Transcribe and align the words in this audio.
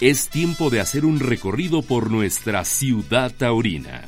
es 0.00 0.28
tiempo 0.28 0.70
de 0.70 0.80
hacer 0.80 1.04
un 1.04 1.18
recorrido 1.18 1.82
por 1.82 2.10
nuestra 2.10 2.64
ciudad 2.64 3.32
taurina. 3.36 4.04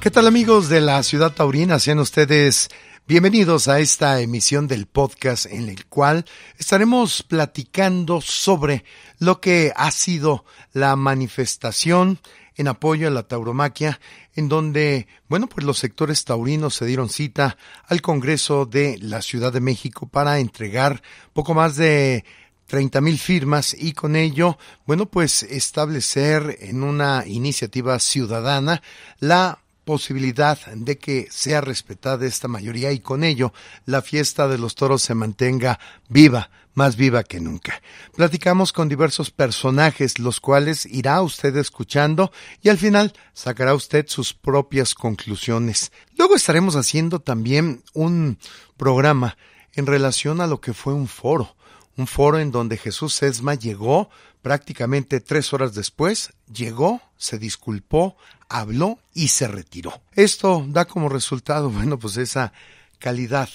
¿Qué 0.00 0.10
tal 0.12 0.28
amigos 0.28 0.68
de 0.68 0.80
la 0.80 1.02
ciudad 1.02 1.32
taurina? 1.32 1.80
Sean 1.80 1.98
ustedes 1.98 2.68
bienvenidos 3.08 3.68
a 3.68 3.78
esta 3.78 4.20
emisión 4.20 4.66
del 4.66 4.86
podcast 4.86 5.46
en 5.46 5.68
el 5.68 5.86
cual 5.86 6.24
estaremos 6.58 7.22
platicando 7.22 8.20
sobre 8.20 8.84
lo 9.20 9.40
que 9.40 9.72
ha 9.76 9.92
sido 9.92 10.44
la 10.72 10.96
manifestación 10.96 12.18
en 12.56 12.66
apoyo 12.66 13.06
a 13.06 13.12
la 13.12 13.28
tauromaquia, 13.28 14.00
en 14.34 14.48
donde, 14.48 15.06
bueno, 15.28 15.46
pues 15.46 15.64
los 15.64 15.78
sectores 15.78 16.24
taurinos 16.24 16.74
se 16.74 16.86
dieron 16.86 17.08
cita 17.08 17.56
al 17.86 18.02
Congreso 18.02 18.66
de 18.66 18.98
la 18.98 19.22
Ciudad 19.22 19.52
de 19.52 19.60
México 19.60 20.08
para 20.08 20.40
entregar 20.40 21.00
poco 21.32 21.54
más 21.54 21.76
de 21.76 22.24
30 22.66 23.00
mil 23.02 23.18
firmas 23.18 23.72
y 23.78 23.92
con 23.92 24.16
ello, 24.16 24.58
bueno, 24.84 25.06
pues 25.06 25.44
establecer 25.44 26.58
en 26.60 26.82
una 26.82 27.22
iniciativa 27.24 28.00
ciudadana 28.00 28.82
la 29.20 29.60
posibilidad 29.86 30.58
de 30.66 30.98
que 30.98 31.28
sea 31.30 31.60
respetada 31.60 32.26
esta 32.26 32.48
mayoría 32.48 32.90
y 32.90 32.98
con 32.98 33.22
ello 33.22 33.54
la 33.86 34.02
fiesta 34.02 34.48
de 34.48 34.58
los 34.58 34.74
toros 34.74 35.00
se 35.00 35.14
mantenga 35.14 35.78
viva, 36.08 36.50
más 36.74 36.96
viva 36.96 37.22
que 37.22 37.38
nunca. 37.38 37.80
Platicamos 38.16 38.72
con 38.72 38.88
diversos 38.88 39.30
personajes, 39.30 40.18
los 40.18 40.40
cuales 40.40 40.86
irá 40.86 41.22
usted 41.22 41.56
escuchando 41.56 42.32
y 42.60 42.68
al 42.68 42.78
final 42.78 43.12
sacará 43.32 43.74
usted 43.74 44.06
sus 44.08 44.34
propias 44.34 44.92
conclusiones. 44.92 45.92
Luego 46.18 46.34
estaremos 46.34 46.74
haciendo 46.74 47.20
también 47.20 47.84
un 47.94 48.38
programa 48.76 49.38
en 49.72 49.86
relación 49.86 50.40
a 50.40 50.48
lo 50.48 50.60
que 50.60 50.74
fue 50.74 50.94
un 50.94 51.06
foro, 51.06 51.54
un 51.96 52.08
foro 52.08 52.40
en 52.40 52.50
donde 52.50 52.76
Jesús 52.76 53.14
Sesma 53.14 53.54
llegó 53.54 54.10
prácticamente 54.46 55.18
tres 55.18 55.52
horas 55.52 55.74
después, 55.74 56.32
llegó, 56.54 57.02
se 57.16 57.36
disculpó, 57.36 58.16
habló 58.48 59.00
y 59.12 59.26
se 59.26 59.48
retiró. 59.48 60.00
Esto 60.12 60.64
da 60.68 60.84
como 60.84 61.08
resultado, 61.08 61.68
bueno, 61.72 61.98
pues 61.98 62.16
esa 62.16 62.52
calidad 63.00 63.48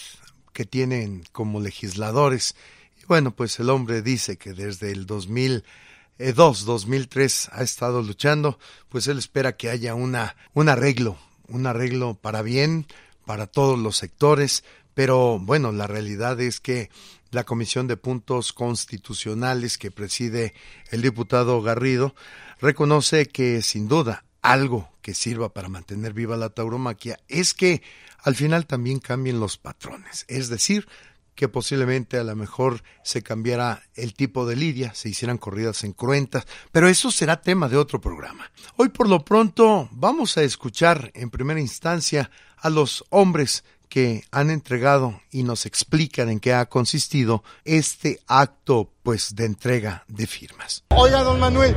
que 0.51 0.65
tienen 0.65 1.23
como 1.31 1.61
legisladores. 1.61 2.55
Y 3.01 3.05
bueno, 3.05 3.31
pues 3.33 3.57
el 3.61 3.69
hombre 3.69 4.01
dice 4.01 4.35
que 4.35 4.51
desde 4.51 4.91
el 4.91 5.05
2002, 5.05 6.65
2003 6.65 7.51
ha 7.53 7.63
estado 7.63 8.01
luchando, 8.01 8.59
pues 8.89 9.07
él 9.07 9.17
espera 9.17 9.55
que 9.55 9.69
haya 9.69 9.95
una, 9.95 10.35
un 10.53 10.67
arreglo, 10.67 11.17
un 11.47 11.67
arreglo 11.67 12.15
para 12.15 12.41
bien, 12.41 12.85
para 13.25 13.47
todos 13.47 13.79
los 13.79 13.95
sectores, 13.95 14.65
pero 14.93 15.39
bueno, 15.39 15.71
la 15.71 15.87
realidad 15.87 16.41
es 16.41 16.59
que 16.59 16.89
la 17.31 17.45
Comisión 17.45 17.87
de 17.87 17.97
Puntos 17.97 18.53
Constitucionales 18.53 19.77
que 19.77 19.91
preside 19.91 20.53
el 20.91 21.01
diputado 21.01 21.61
Garrido 21.61 22.13
reconoce 22.59 23.27
que 23.27 23.61
sin 23.61 23.87
duda 23.87 24.25
algo 24.41 24.89
que 25.01 25.13
sirva 25.13 25.53
para 25.53 25.69
mantener 25.69 26.13
viva 26.13 26.37
la 26.37 26.49
tauromaquia 26.49 27.19
es 27.27 27.53
que 27.53 27.81
al 28.19 28.35
final 28.35 28.67
también 28.67 28.99
cambien 28.99 29.39
los 29.39 29.57
patrones, 29.57 30.25
es 30.27 30.49
decir, 30.49 30.87
que 31.35 31.47
posiblemente 31.47 32.17
a 32.17 32.23
lo 32.23 32.35
mejor 32.35 32.83
se 33.03 33.23
cambiara 33.23 33.81
el 33.95 34.13
tipo 34.13 34.45
de 34.45 34.55
lidia, 34.55 34.93
se 34.93 35.09
hicieran 35.09 35.37
corridas 35.37 35.83
en 35.83 35.93
cruentas, 35.93 36.45
pero 36.71 36.87
eso 36.87 37.09
será 37.09 37.41
tema 37.41 37.67
de 37.69 37.77
otro 37.77 38.01
programa. 38.01 38.51
Hoy 38.75 38.89
por 38.89 39.09
lo 39.09 39.23
pronto 39.25 39.89
vamos 39.91 40.37
a 40.37 40.43
escuchar 40.43 41.11
en 41.15 41.29
primera 41.29 41.59
instancia 41.59 42.29
a 42.57 42.69
los 42.69 43.05
hombres 43.09 43.63
que 43.91 44.23
han 44.31 44.49
entregado 44.49 45.19
y 45.31 45.43
nos 45.43 45.65
explican 45.65 46.29
en 46.29 46.39
qué 46.39 46.53
ha 46.53 46.65
consistido 46.67 47.43
este 47.65 48.21
acto 48.25 48.89
pues 49.03 49.35
de 49.35 49.43
entrega 49.43 50.05
de 50.07 50.27
firmas. 50.27 50.85
Oiga, 50.95 51.23
don 51.23 51.41
Manuel, 51.41 51.75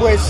pues 0.00 0.20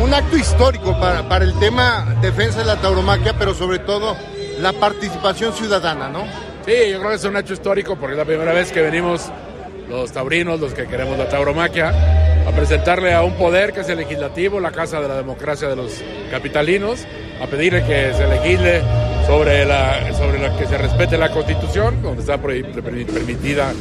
un 0.00 0.14
acto 0.14 0.36
histórico 0.36 0.92
para, 1.00 1.28
para 1.28 1.44
el 1.44 1.58
tema 1.58 2.16
defensa 2.22 2.60
de 2.60 2.66
la 2.66 2.80
tauromaquia, 2.80 3.36
pero 3.36 3.52
sobre 3.52 3.80
todo 3.80 4.16
la 4.60 4.72
participación 4.74 5.52
ciudadana, 5.54 6.08
¿no? 6.08 6.24
Sí, 6.64 6.72
yo 6.92 6.98
creo 7.00 7.10
que 7.10 7.16
es 7.16 7.24
un 7.24 7.36
hecho 7.36 7.54
histórico 7.54 7.96
porque 7.96 8.12
es 8.12 8.18
la 8.18 8.24
primera 8.24 8.52
vez 8.52 8.70
que 8.70 8.80
venimos 8.80 9.22
los 9.88 10.12
taurinos, 10.12 10.60
los 10.60 10.72
que 10.72 10.86
queremos 10.86 11.18
la 11.18 11.28
tauromaquia, 11.28 12.46
a 12.46 12.52
presentarle 12.52 13.12
a 13.12 13.24
un 13.24 13.34
poder 13.34 13.72
que 13.72 13.80
es 13.80 13.88
el 13.88 13.98
legislativo, 13.98 14.60
la 14.60 14.70
casa 14.70 15.00
de 15.00 15.08
la 15.08 15.16
democracia 15.16 15.66
de 15.66 15.74
los 15.74 16.00
capitalinos, 16.30 17.04
a 17.42 17.46
pedirle 17.48 17.84
que 17.84 18.14
se 18.14 18.26
legisle 18.28 19.05
sobre 19.26 19.64
la, 19.64 20.14
sobre 20.16 20.38
la 20.38 20.56
que 20.56 20.66
se 20.66 20.78
respete 20.78 21.18
la 21.18 21.30
constitución, 21.30 22.00
donde 22.02 22.20
está 22.20 22.38
permitida 22.38 23.72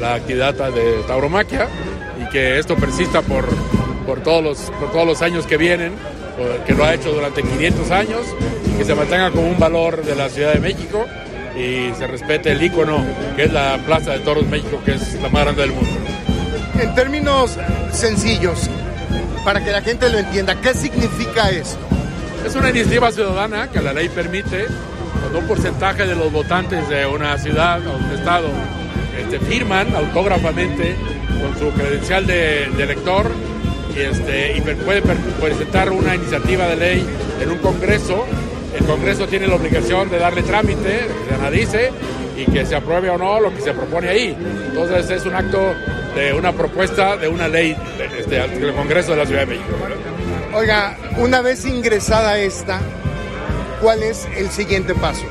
la 0.00 0.14
actividad 0.14 0.54
de 0.54 1.02
tauromaquia 1.06 1.68
y 2.20 2.28
que 2.30 2.58
esto 2.58 2.74
persista 2.76 3.20
por, 3.22 3.46
por, 4.06 4.22
todos, 4.22 4.42
los, 4.42 4.58
por 4.80 4.90
todos 4.92 5.06
los 5.06 5.22
años 5.22 5.46
que 5.46 5.56
vienen, 5.56 5.92
que 6.66 6.72
lo 6.72 6.84
ha 6.84 6.94
hecho 6.94 7.12
durante 7.12 7.42
500 7.42 7.90
años, 7.90 8.20
que 8.78 8.84
se 8.84 8.94
mantenga 8.94 9.30
como 9.30 9.48
un 9.48 9.58
valor 9.58 10.02
de 10.02 10.16
la 10.16 10.28
Ciudad 10.28 10.54
de 10.54 10.60
México 10.60 11.04
y 11.54 11.94
se 11.96 12.06
respete 12.06 12.52
el 12.52 12.62
icono 12.62 13.04
que 13.36 13.44
es 13.44 13.52
la 13.52 13.78
Plaza 13.84 14.12
de 14.12 14.20
Toros 14.20 14.46
México, 14.46 14.80
que 14.84 14.92
es 14.92 15.14
la 15.22 15.28
más 15.28 15.44
grande 15.44 15.62
del 15.62 15.72
mundo. 15.72 15.90
En 16.80 16.94
términos 16.94 17.56
sencillos, 17.92 18.68
para 19.44 19.62
que 19.62 19.70
la 19.70 19.82
gente 19.82 20.08
lo 20.08 20.18
entienda, 20.18 20.60
¿qué 20.60 20.74
significa 20.74 21.50
esto? 21.50 21.78
Es 22.44 22.56
una 22.56 22.70
iniciativa 22.70 23.12
ciudadana 23.12 23.70
que 23.70 23.80
la 23.80 23.92
ley 23.92 24.08
permite 24.08 24.66
cuando 25.24 25.38
un 25.38 25.46
porcentaje 25.46 26.06
de 26.06 26.14
los 26.14 26.30
votantes 26.30 26.86
de 26.90 27.06
una 27.06 27.38
ciudad 27.38 27.80
o 27.86 27.96
un 27.96 28.10
estado 28.12 28.48
este, 29.18 29.38
firman 29.40 29.94
autógrafamente 29.96 30.96
con 31.40 31.58
su 31.58 31.74
credencial 31.74 32.26
de, 32.26 32.64
elector 32.64 33.30
y, 33.96 34.00
este, 34.00 34.62
puede 34.84 35.00
presentar 35.40 35.90
una 35.92 36.14
iniciativa 36.14 36.66
de 36.66 36.76
ley 36.76 37.06
en 37.40 37.50
un 37.50 37.58
congreso. 37.58 38.26
El 38.78 38.84
congreso 38.84 39.26
tiene 39.26 39.46
la 39.46 39.54
obligación 39.54 40.10
de 40.10 40.18
darle 40.18 40.42
trámite, 40.42 41.08
se 41.26 41.34
analice 41.34 41.90
y 42.36 42.44
que 42.44 42.66
se 42.66 42.76
apruebe 42.76 43.08
o 43.08 43.16
no 43.16 43.40
lo 43.40 43.54
que 43.54 43.62
se 43.62 43.72
propone 43.72 44.10
ahí. 44.10 44.36
Entonces 44.68 45.08
es 45.08 45.24
un 45.24 45.34
acto 45.34 45.74
de 46.14 46.34
una 46.34 46.52
propuesta 46.52 47.16
de 47.16 47.28
una 47.28 47.48
ley 47.48 47.74
este, 48.18 48.46
del 48.46 48.74
Congreso 48.74 49.12
de 49.12 49.16
la 49.16 49.26
Ciudad 49.26 49.40
de 49.40 49.46
México. 49.46 49.74
Oiga, 50.52 50.98
una 51.16 51.40
vez 51.40 51.64
ingresada 51.64 52.38
esta, 52.38 52.78
¿cuál 53.84 54.02
es 54.02 54.26
el 54.38 54.48
siguiente 54.48 54.94
paso? 54.94 55.24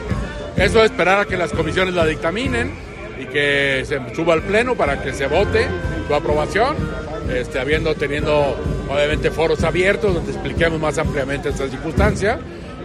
Eso 0.56 0.84
es 0.84 0.92
esperar 0.92 1.22
a 1.22 1.26
que 1.26 1.36
las 1.38 1.52
comisiones 1.52 1.96
la 1.96 2.06
dictaminen 2.06 2.72
y 3.20 3.26
que 3.26 3.84
se 3.84 4.00
suba 4.16 4.36
al 4.36 4.44
pleno 4.44 4.76
para 4.76 5.02
que 5.02 5.12
se 5.12 5.26
vote 5.26 5.68
su 6.08 6.14
aprobación, 6.14 6.76
este, 7.34 7.60
habiendo 7.60 7.96
teniendo 7.96 8.56
obviamente 8.88 9.32
foros 9.32 9.64
abiertos 9.64 10.14
donde 10.14 10.32
expliquemos 10.32 10.80
más 10.80 11.00
ampliamente 11.00 11.50
esta 11.50 11.68
circunstancia 11.68 12.38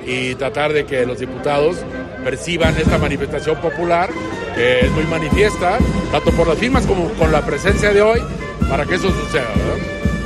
y 0.07 0.35
tratar 0.37 0.73
de 0.73 0.87
que 0.87 1.05
los 1.05 1.19
diputados 1.19 1.77
perciban 2.25 2.75
esta 2.79 2.97
manifestación 2.97 3.61
popular 3.61 4.09
que 4.55 4.87
es 4.87 4.91
muy 4.93 5.05
manifiesta, 5.05 5.77
tanto 6.11 6.31
por 6.33 6.49
las 6.49 6.57
firmas 6.57 6.87
como 6.87 7.11
con 7.11 7.31
la 7.31 7.45
presencia 7.45 7.93
de 7.93 8.01
hoy, 8.01 8.23
para 8.71 8.87
que 8.87 8.95
eso 8.95 9.11
suceda. 9.11 9.45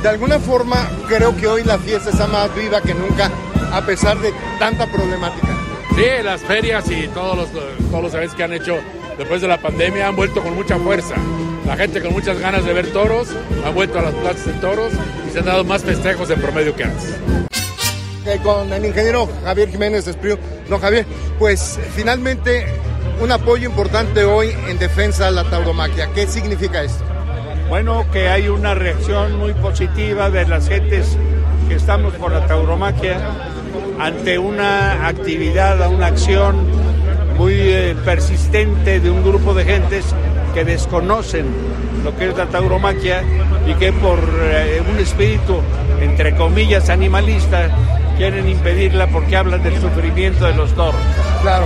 De 0.01 0.07
alguna 0.07 0.39
forma, 0.39 0.89
creo 1.09 1.35
que 1.35 1.47
hoy 1.47 1.65
la 1.65 1.77
fiesta 1.79 2.11
está 2.11 2.27
más 2.27 2.55
viva 2.55 2.81
que 2.81 2.93
nunca, 2.93 3.29
a 3.73 3.81
pesar 3.81 4.19
de 4.19 4.31
tanta 4.59 4.85
problemática. 4.85 5.57
Sí, 5.95 6.05
las 6.23 6.41
ferias 6.41 6.89
y 6.89 7.07
todos 7.07 7.35
los, 7.35 7.51
todos 7.89 8.03
los 8.03 8.13
eventos 8.13 8.35
que 8.35 8.43
han 8.43 8.53
hecho 8.53 8.77
después 9.17 9.41
de 9.41 9.47
la 9.47 9.57
pandemia 9.57 10.07
han 10.07 10.15
vuelto 10.15 10.41
con 10.41 10.55
mucha 10.55 10.77
fuerza. 10.77 11.15
La 11.65 11.75
gente 11.75 12.01
con 12.01 12.13
muchas 12.13 12.39
ganas 12.39 12.65
de 12.65 12.73
ver 12.73 12.91
toros 12.91 13.29
ha 13.65 13.69
vuelto 13.71 13.99
a 13.99 14.03
las 14.03 14.13
plazas 14.13 14.45
de 14.45 14.53
toros 14.53 14.93
y 15.27 15.31
se 15.31 15.39
han 15.39 15.45
dado 15.45 15.63
más 15.63 15.83
festejos 15.83 16.29
en 16.29 16.39
promedio 16.39 16.75
que 16.75 16.83
antes. 16.83 17.15
Eh, 18.25 18.39
con 18.43 18.71
el 18.71 18.85
ingeniero 18.85 19.27
Javier 19.43 19.69
Jiménez 19.69 20.07
Espriu. 20.07 20.37
No, 20.69 20.79
Javier, 20.79 21.05
pues 21.39 21.79
finalmente 21.95 22.65
un 23.21 23.31
apoyo 23.31 23.67
importante 23.67 24.23
hoy 24.23 24.55
en 24.67 24.77
defensa 24.77 25.25
de 25.25 25.31
la 25.31 25.43
tauromaquia. 25.49 26.09
¿Qué 26.13 26.27
significa 26.27 26.83
esto? 26.83 27.03
Bueno, 27.69 28.05
que 28.11 28.29
hay 28.29 28.49
una 28.49 28.75
reacción 28.75 29.37
muy 29.37 29.53
positiva 29.53 30.29
de 30.29 30.47
las 30.47 30.67
gentes 30.67 31.17
que 31.67 31.75
estamos 31.75 32.13
por 32.15 32.31
la 32.31 32.45
tauromaquia 32.45 33.52
ante 33.99 34.37
una 34.37 35.07
actividad, 35.07 35.87
una 35.91 36.07
acción 36.07 36.67
muy 37.37 37.53
eh, 37.53 37.95
persistente 38.05 38.99
de 38.99 39.09
un 39.09 39.23
grupo 39.23 39.53
de 39.53 39.65
gentes 39.65 40.05
que 40.53 40.63
desconocen 40.63 41.45
lo 42.03 42.15
que 42.17 42.29
es 42.29 42.37
la 42.37 42.45
tauromaquia 42.45 43.23
y 43.67 43.73
que 43.75 43.93
por 43.93 44.19
eh, 44.41 44.81
un 44.89 44.99
espíritu, 44.99 45.59
entre 46.01 46.35
comillas, 46.35 46.89
animalista, 46.89 47.69
quieren 48.17 48.47
impedirla 48.47 49.07
porque 49.07 49.37
hablan 49.37 49.63
del 49.63 49.79
sufrimiento 49.79 50.45
de 50.45 50.53
los 50.53 50.73
toros. 50.73 51.01
Claro. 51.41 51.65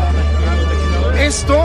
Esto 1.20 1.60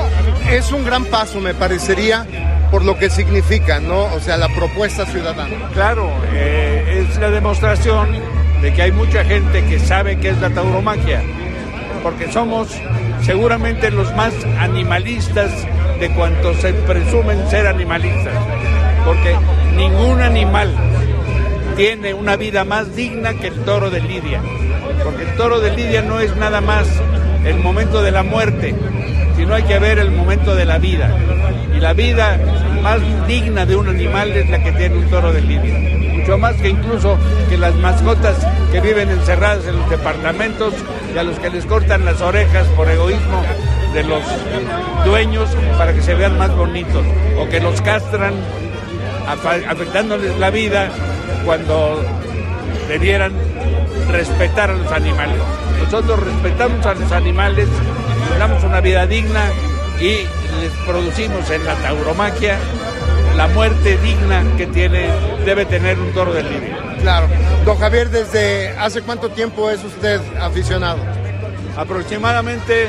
es 0.50 0.73
un 0.73 0.85
gran 0.85 1.05
paso, 1.05 1.38
me 1.41 1.55
parecería, 1.55 2.26
por 2.70 2.85
lo 2.85 2.99
que 2.99 3.11
significa, 3.11 3.81
¿no? 3.81 4.05
O 4.14 4.20
sea, 4.20 4.38
la 4.38 4.49
propuesta 4.49 5.05
ciudadana. 5.05 5.69
Claro, 5.75 6.11
eh, 6.32 7.06
es 7.06 7.19
la 7.19 7.31
demostración 7.31 8.09
de 8.62 8.73
que 8.73 8.82
hay 8.82 8.93
mucha 8.93 9.25
gente 9.25 9.64
que 9.64 9.81
sabe 9.81 10.19
qué 10.19 10.31
es 10.31 10.41
la 10.41 10.49
tauromaquia, 10.50 11.20
porque 12.03 12.31
somos 12.31 12.69
seguramente 13.23 13.91
los 13.91 14.14
más 14.14 14.32
animalistas 14.59 15.50
de 15.99 16.09
cuantos 16.14 16.56
se 16.59 16.73
presumen 16.73 17.49
ser 17.50 17.67
animalistas, 17.67 18.35
porque 19.05 19.37
ningún 19.76 20.20
animal 20.20 20.73
tiene 21.76 22.14
una 22.14 22.37
vida 22.37 22.64
más 22.64 22.94
digna 22.94 23.35
que 23.35 23.49
el 23.49 23.64
toro 23.64 23.91
de 23.91 24.00
Lidia, 24.00 24.41
porque 25.03 25.25
el 25.25 25.35
toro 25.37 25.59
de 25.61 25.75
Lidia 25.75 26.03
no 26.03 26.20
es 26.20 26.37
nada 26.37 26.61
más 26.61 26.87
el 27.44 27.59
momento 27.59 28.00
de 28.03 28.12
la 28.12 28.23
muerte, 28.23 28.75
sino 29.37 29.55
hay 29.55 29.64
que 29.64 29.81
ver 29.81 29.99
el 29.99 30.12
momento 30.12 30.55
de 30.55 30.67
la 30.67 30.79
vida. 30.79 31.17
Y 31.76 31.81
la 31.81 31.94
vida 31.94 32.38
más 32.81 33.00
digna 33.26 33.67
de 33.67 33.75
un 33.75 33.88
animal 33.88 34.31
es 34.31 34.49
la 34.50 34.62
que 34.62 34.70
tiene 34.73 34.97
un 34.97 35.11
toro 35.11 35.32
de 35.32 35.41
Lidia. 35.41 36.01
Mucho 36.22 36.38
más 36.38 36.54
que 36.54 36.69
incluso 36.69 37.19
que 37.50 37.58
las 37.58 37.74
mascotas 37.74 38.36
que 38.70 38.80
viven 38.80 39.10
encerradas 39.10 39.66
en 39.66 39.76
los 39.76 39.90
departamentos 39.90 40.72
y 41.12 41.19
a 41.19 41.24
los 41.24 41.36
que 41.40 41.50
les 41.50 41.66
cortan 41.66 42.04
las 42.04 42.20
orejas 42.20 42.64
por 42.76 42.88
egoísmo 42.88 43.42
de 43.92 44.04
los 44.04 44.22
dueños 45.04 45.50
para 45.76 45.92
que 45.92 46.00
se 46.00 46.14
vean 46.14 46.38
más 46.38 46.54
bonitos 46.54 47.04
o 47.40 47.48
que 47.48 47.58
los 47.58 47.80
castran 47.80 48.34
afectándoles 49.26 50.38
la 50.38 50.50
vida 50.50 50.90
cuando 51.44 52.00
debieran 52.86 53.32
respetar 54.08 54.70
a 54.70 54.75
los 54.75 54.92
animales. 54.92 55.40
Nosotros 55.82 56.20
respetamos 56.20 56.86
a 56.86 56.94
los 56.94 57.10
animales, 57.10 57.66
les 58.30 58.38
damos 58.38 58.62
una 58.62 58.80
vida 58.80 59.08
digna 59.08 59.50
y 59.98 60.18
les 60.60 60.70
producimos 60.86 61.50
en 61.50 61.64
la 61.64 61.75
tauromaquia 61.75 62.58
la 63.37 63.49
muerte 63.49 63.96
digna 63.99 64.44
que 64.56 64.67
tiene, 64.67 65.08
debe 65.44 65.64
tener 65.64 65.99
un 65.99 66.12
toro 66.12 66.32
de 66.32 66.43
lidia. 66.43 66.79
Claro. 67.00 67.29
Don 67.64 67.79
Javier, 67.79 68.11
¿desde 68.11 68.70
hace 68.79 69.02
cuánto 69.02 69.31
tiempo 69.31 69.70
es 69.70 69.82
usted 69.84 70.20
aficionado? 70.40 70.99
Aproximadamente 71.76 72.88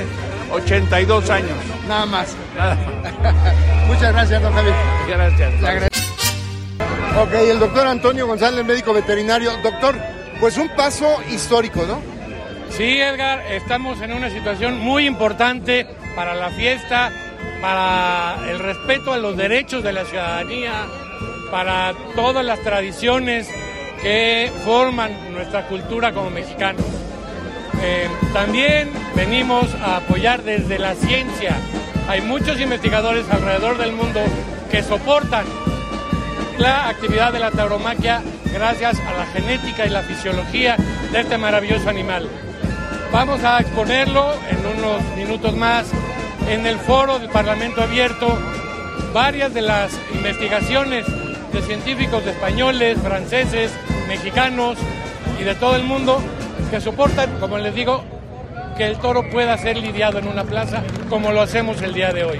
82 0.52 1.30
años. 1.30 1.58
Nada 1.88 2.06
más. 2.06 2.36
Muchas 3.88 4.14
gracias, 4.14 4.42
don 4.42 4.54
Javier. 4.54 4.76
Gracias. 5.08 5.54
Ok, 7.18 7.34
el 7.34 7.60
doctor 7.60 7.88
Antonio 7.88 8.28
González, 8.28 8.66
médico 8.66 8.94
veterinario. 8.94 9.52
Doctor, 9.62 9.96
pues 10.40 10.58
un 10.58 10.70
paso 10.70 11.22
histórico, 11.32 11.84
¿no? 11.88 12.02
Sí, 12.70 13.00
Edgar, 13.00 13.44
estamos 13.52 14.02
en 14.02 14.14
una 14.14 14.32
situación 14.32 14.80
muy 14.80 15.06
importante 15.06 15.88
para 16.16 16.34
la 16.34 16.50
fiesta, 16.50 17.12
para 17.64 18.36
el 18.50 18.60
respeto 18.60 19.14
a 19.14 19.18
los 19.18 19.38
derechos 19.38 19.86
de 19.86 19.94
la 19.94 20.04
ciudadanía, 20.04 20.86
para 21.50 21.94
todas 22.14 22.44
las 22.44 22.62
tradiciones 22.62 23.48
que 24.02 24.52
forman 24.66 25.32
nuestra 25.32 25.66
cultura 25.68 26.12
como 26.12 26.30
mexicanos. 26.30 26.84
Eh, 27.82 28.10
también 28.34 28.92
venimos 29.16 29.74
a 29.76 29.96
apoyar 29.96 30.44
desde 30.44 30.78
la 30.78 30.94
ciencia. 30.96 31.56
Hay 32.10 32.20
muchos 32.20 32.60
investigadores 32.60 33.30
alrededor 33.32 33.78
del 33.78 33.94
mundo 33.94 34.20
que 34.70 34.84
soportan 34.84 35.46
la 36.58 36.90
actividad 36.90 37.32
de 37.32 37.40
la 37.40 37.52
tauromaquia 37.52 38.22
gracias 38.54 39.00
a 39.00 39.14
la 39.14 39.26
genética 39.28 39.86
y 39.86 39.90
la 39.90 40.02
fisiología 40.02 40.76
de 41.14 41.22
este 41.22 41.38
maravilloso 41.38 41.88
animal. 41.88 42.28
Vamos 43.14 43.42
a 43.46 43.60
exponerlo 43.60 44.34
en 44.50 44.80
unos 44.80 45.02
minutos 45.16 45.56
más 45.56 45.90
en 46.50 46.66
el 46.66 46.78
foro 46.78 47.20
del 47.20 47.30
Parlamento 47.30 47.82
Abierto 47.82 48.38
varias 49.14 49.54
de 49.54 49.62
las 49.62 49.92
investigaciones 50.14 51.06
de 51.52 51.62
científicos 51.62 52.26
españoles, 52.26 52.98
franceses, 53.02 53.72
mexicanos 54.08 54.78
y 55.40 55.44
de 55.44 55.56
todo 55.56 55.76
el 55.76 55.84
mundo 55.84 56.22
que 56.72 56.82
soportan, 56.82 57.40
como 57.40 57.58
les 57.58 57.76
digo, 57.76 58.04
que 58.78 58.86
el 58.86 58.98
toro 58.98 59.30
pueda 59.30 59.58
ser 59.58 59.78
lidiado 59.78 60.20
en 60.20 60.28
una 60.28 60.44
plaza 60.44 60.84
como 61.10 61.32
lo 61.32 61.42
hacemos 61.42 61.82
el 61.82 61.94
día 61.94 62.12
de 62.12 62.24
hoy. 62.24 62.40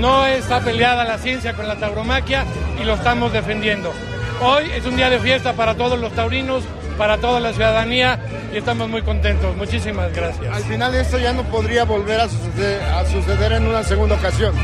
No 0.00 0.26
está 0.26 0.60
peleada 0.60 1.04
la 1.04 1.18
ciencia 1.18 1.52
con 1.52 1.68
la 1.68 1.76
tauromaquia 1.76 2.44
y 2.80 2.84
lo 2.84 2.94
estamos 2.94 3.32
defendiendo. 3.32 3.92
Hoy 4.40 4.70
es 4.74 4.86
un 4.86 4.96
día 4.96 5.10
de 5.10 5.20
fiesta 5.20 5.52
para 5.52 5.74
todos 5.74 5.98
los 5.98 6.12
taurinos, 6.12 6.64
para 6.96 7.18
toda 7.18 7.40
la 7.40 7.52
ciudadanía 7.52 8.18
y 8.52 8.58
estamos 8.58 8.88
muy 8.88 9.02
contentos. 9.02 9.56
Muchísimas 9.56 10.12
gracias. 10.12 10.54
Al 10.54 10.62
final 10.64 10.94
esto 10.94 11.18
ya 11.18 11.32
no 11.32 11.42
podría 11.44 11.84
volver 11.84 12.20
a 12.20 12.28
suceder, 12.28 12.82
a 12.82 13.04
suceder 13.06 13.52
en 13.52 13.66
una 13.66 13.82
segunda 13.82 14.14
ocasión. 14.16 14.54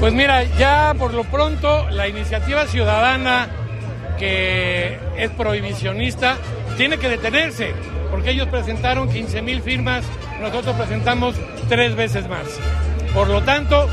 Pues 0.00 0.12
mira, 0.12 0.42
ya 0.58 0.94
por 0.98 1.14
lo 1.14 1.24
pronto 1.24 1.88
la 1.90 2.08
iniciativa 2.08 2.66
ciudadana 2.66 3.48
que 4.18 4.98
es 5.16 5.30
prohibicionista 5.30 6.36
tiene 6.76 6.98
que 6.98 7.08
detenerse, 7.08 7.72
porque 8.10 8.30
ellos 8.30 8.48
presentaron 8.48 9.08
15 9.08 9.42
mil 9.42 9.62
firmas, 9.62 10.04
nosotros 10.40 10.74
presentamos 10.76 11.34
tres 11.68 11.94
veces 11.94 12.28
más. 12.28 12.46
Por 13.14 13.28
lo 13.28 13.42
tanto, 13.42 13.88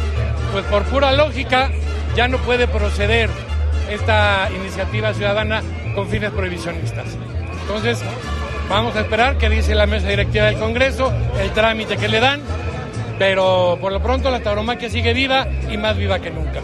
pues 0.52 0.66
por 0.66 0.84
pura 0.84 1.12
lógica, 1.12 1.72
ya 2.16 2.28
no 2.28 2.38
puede 2.40 2.68
proceder 2.68 3.30
esta 3.90 4.50
iniciativa 4.56 5.14
ciudadana 5.14 5.62
con 5.96 6.08
fines 6.08 6.32
prohibicionistas. 6.32 7.18
Entonces, 7.70 8.00
vamos 8.68 8.96
a 8.96 9.02
esperar 9.02 9.38
que 9.38 9.48
dice 9.48 9.76
la 9.76 9.86
mesa 9.86 10.08
directiva 10.08 10.46
del 10.46 10.58
Congreso, 10.58 11.14
el 11.40 11.52
trámite 11.52 11.98
que 11.98 12.08
le 12.08 12.20
dan, 12.20 12.42
pero 13.20 13.78
por 13.80 13.92
lo 13.92 14.02
pronto 14.02 14.32
la 14.32 14.40
tauromaquia 14.40 14.90
sigue 14.90 15.14
viva 15.14 15.48
y 15.70 15.78
más 15.78 15.96
viva 15.96 16.18
que 16.18 16.32
nunca. 16.32 16.62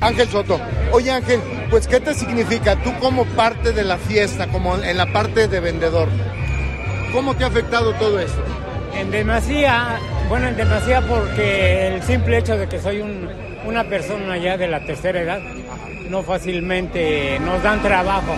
Ángel 0.00 0.26
Soto, 0.28 0.58
oye 0.92 1.10
Ángel, 1.10 1.42
pues 1.68 1.86
¿qué 1.86 2.00
te 2.00 2.14
significa 2.14 2.76
tú 2.76 2.94
como 2.98 3.26
parte 3.26 3.72
de 3.72 3.84
la 3.84 3.98
fiesta, 3.98 4.46
como 4.46 4.78
en 4.78 4.96
la 4.96 5.12
parte 5.12 5.46
de 5.48 5.60
vendedor? 5.60 6.08
¿Cómo 7.12 7.34
te 7.34 7.44
ha 7.44 7.48
afectado 7.48 7.92
todo 7.96 8.20
esto? 8.20 8.42
En 8.98 9.10
demasía, 9.10 9.98
bueno, 10.30 10.48
en 10.48 10.56
demasía 10.56 11.02
porque 11.02 11.88
el 11.88 12.02
simple 12.04 12.38
hecho 12.38 12.56
de 12.56 12.70
que 12.70 12.80
soy 12.80 13.04
una 13.66 13.84
persona 13.84 14.38
ya 14.38 14.56
de 14.56 14.68
la 14.68 14.82
tercera 14.82 15.20
edad, 15.20 15.40
no 16.08 16.22
fácilmente 16.22 17.38
nos 17.40 17.62
dan 17.62 17.82
trabajo. 17.82 18.34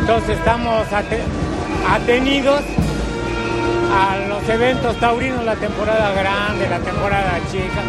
Entonces 0.00 0.38
estamos 0.38 0.86
atenidos 0.92 2.62
a 3.92 4.16
los 4.28 4.48
eventos 4.48 4.96
taurinos, 4.96 5.44
la 5.44 5.56
temporada 5.56 6.12
grande, 6.12 6.68
la 6.68 6.78
temporada 6.78 7.40
chica. 7.50 7.82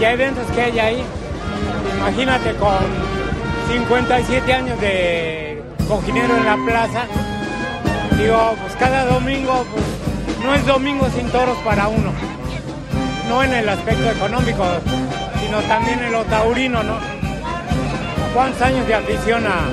Y 0.00 0.04
hay 0.04 0.14
eventos 0.14 0.46
que 0.54 0.62
hay 0.62 0.78
ahí. 0.78 1.02
Imagínate 1.98 2.54
con 2.54 2.78
57 3.70 4.52
años 4.52 4.80
de 4.80 5.62
cojinero 5.88 6.36
en 6.36 6.44
la 6.44 6.56
plaza. 6.56 7.04
Digo, 8.18 8.54
pues 8.60 8.74
cada 8.76 9.04
domingo, 9.04 9.64
pues 9.72 9.84
no 10.44 10.54
es 10.54 10.66
domingo 10.66 11.08
sin 11.14 11.28
toros 11.30 11.58
para 11.58 11.88
uno. 11.88 12.12
No 13.28 13.42
en 13.42 13.52
el 13.52 13.68
aspecto 13.68 14.10
económico, 14.10 14.64
sino 15.42 15.58
también 15.62 15.98
en 16.04 16.12
lo 16.12 16.24
taurino, 16.24 16.82
¿no? 16.82 16.98
¿Cuántos 18.32 18.62
años 18.62 18.86
de 18.86 18.94
afición 18.94 19.44
a, 19.46 19.64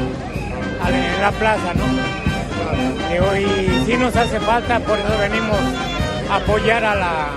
en 0.90 1.22
la 1.22 1.32
plaza, 1.32 1.74
no? 1.74 1.84
hoy 3.30 3.46
sí 3.86 3.96
nos 3.96 4.16
hace 4.16 4.40
falta, 4.40 4.80
por 4.80 4.98
eso 4.98 5.18
venimos 5.20 5.60
a 6.30 6.38
apoyar 6.38 6.84
a 6.84 6.96
la 6.96 7.28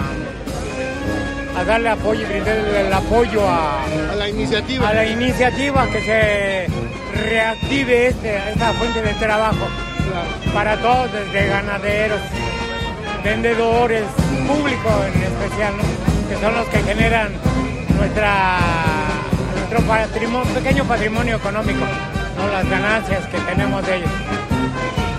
a 1.57 1.65
darle 1.65 1.89
apoyo 1.89 2.21
y 2.21 2.77
el 2.79 2.93
apoyo 2.93 3.49
a, 3.49 3.83
a, 4.13 4.15
la 4.15 4.29
iniciativa. 4.29 4.89
A 4.89 4.95
la 4.95 5.07
iniciativa 5.07 5.87
que 5.87 6.03
se 6.03 6.67
reactive 7.31 8.09
este, 8.09 8.37
esta 8.51 8.73
fuente 8.75 9.01
de 9.01 9.15
trabajo 9.15 9.67
para 10.53 10.77
todos, 10.77 11.11
desde 11.13 11.49
ganaderos, 11.49 12.21
vendedores, 13.25 14.05
público 14.47 14.91
en 15.07 15.23
especial, 15.23 15.75
que 16.29 16.37
son 16.37 16.55
los 16.55 16.67
que 16.69 16.79
generan 16.83 17.33
nuestra, 17.97 18.59
nuestro 19.57 19.81
patrimonio, 19.89 20.55
pequeño 20.55 20.85
patrimonio 20.85 21.37
económico, 21.37 21.85
¿no? 22.37 22.47
las 22.49 22.69
ganancias 22.69 23.27
que 23.27 23.39
tenemos 23.39 23.85
de 23.87 23.97
ellos. 23.97 24.11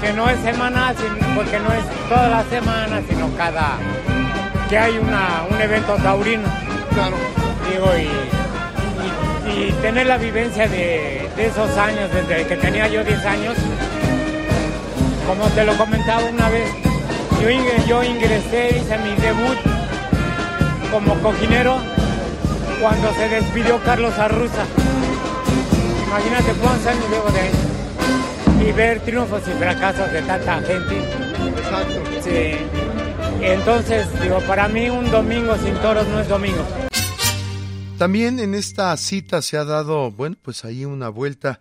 Que 0.01 0.13
no 0.13 0.29
es 0.29 0.39
semanal, 0.41 0.95
porque 1.36 1.59
no 1.59 1.74
es 1.74 1.83
toda 2.07 2.29
la 2.29 2.43
semana, 2.45 3.01
sino 3.07 3.29
cada 3.36 3.77
que 4.69 4.77
hay 4.77 4.97
una, 4.97 5.43
un 5.50 5.62
evento 5.62 5.95
taurino. 5.95 6.47
Claro. 6.93 7.15
Digo, 7.69 7.91
y, 7.97 9.67
y, 9.67 9.71
tener 9.81 10.07
la 10.07 10.17
vivencia 10.17 10.67
de, 10.67 11.29
de, 11.36 11.45
esos 11.45 11.77
años, 11.77 12.09
desde 12.13 12.47
que 12.47 12.57
tenía 12.57 12.88
yo 12.88 13.03
10 13.03 13.25
años, 13.25 13.55
como 15.27 15.45
te 15.50 15.65
lo 15.65 15.75
comentaba 15.77 16.24
una 16.25 16.50
vez, 16.50 16.71
yo, 17.41 17.50
yo 17.88 18.03
ingresé, 18.03 18.77
hice 18.77 18.97
mi 19.00 19.15
debut 19.15 19.57
como 20.91 21.15
cojinero 21.15 21.77
cuando 22.81 23.13
se 23.13 23.29
despidió 23.29 23.79
Carlos 23.83 24.17
Arruza. 24.17 24.63
Imagínate 26.07 26.53
cuántos 26.53 26.87
años 26.87 27.09
llevo 27.09 27.29
de 27.31 27.39
ahí. 27.41 27.51
Y 28.65 28.71
ver 28.71 29.01
triunfos 29.01 29.41
y 29.47 29.51
fracasos 29.51 30.11
de 30.11 30.21
tanta 30.21 30.61
gente. 30.61 30.99
Exacto. 31.57 32.03
Sí. 32.23 33.45
Entonces, 33.45 34.07
digo, 34.21 34.39
para 34.47 34.69
mí 34.69 34.89
un 34.89 35.11
domingo 35.11 35.55
sin 35.57 35.75
toros 35.75 36.07
no 36.07 36.21
es 36.21 36.27
domingo. 36.29 36.65
También 37.97 38.39
en 38.39 38.55
esta 38.55 38.95
cita 38.95 39.41
se 39.41 39.57
ha 39.57 39.65
dado, 39.65 40.09
bueno, 40.11 40.37
pues 40.41 40.63
ahí 40.63 40.85
una 40.85 41.09
vuelta. 41.09 41.59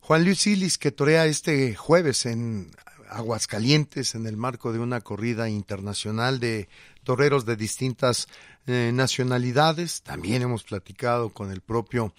Juan 0.00 0.24
Luis 0.24 0.40
Silis 0.40 0.78
que 0.78 0.92
torea 0.92 1.26
este 1.26 1.74
jueves 1.74 2.26
en 2.26 2.70
Aguascalientes 3.10 4.14
en 4.14 4.26
el 4.26 4.36
marco 4.36 4.72
de 4.72 4.78
una 4.78 5.00
corrida 5.00 5.48
internacional 5.48 6.38
de 6.38 6.68
toreros 7.02 7.44
de 7.44 7.56
distintas 7.56 8.28
eh, 8.66 8.92
nacionalidades. 8.94 10.02
También 10.02 10.42
hemos 10.42 10.62
platicado 10.62 11.30
con 11.30 11.50
el 11.50 11.60
propio 11.60 12.12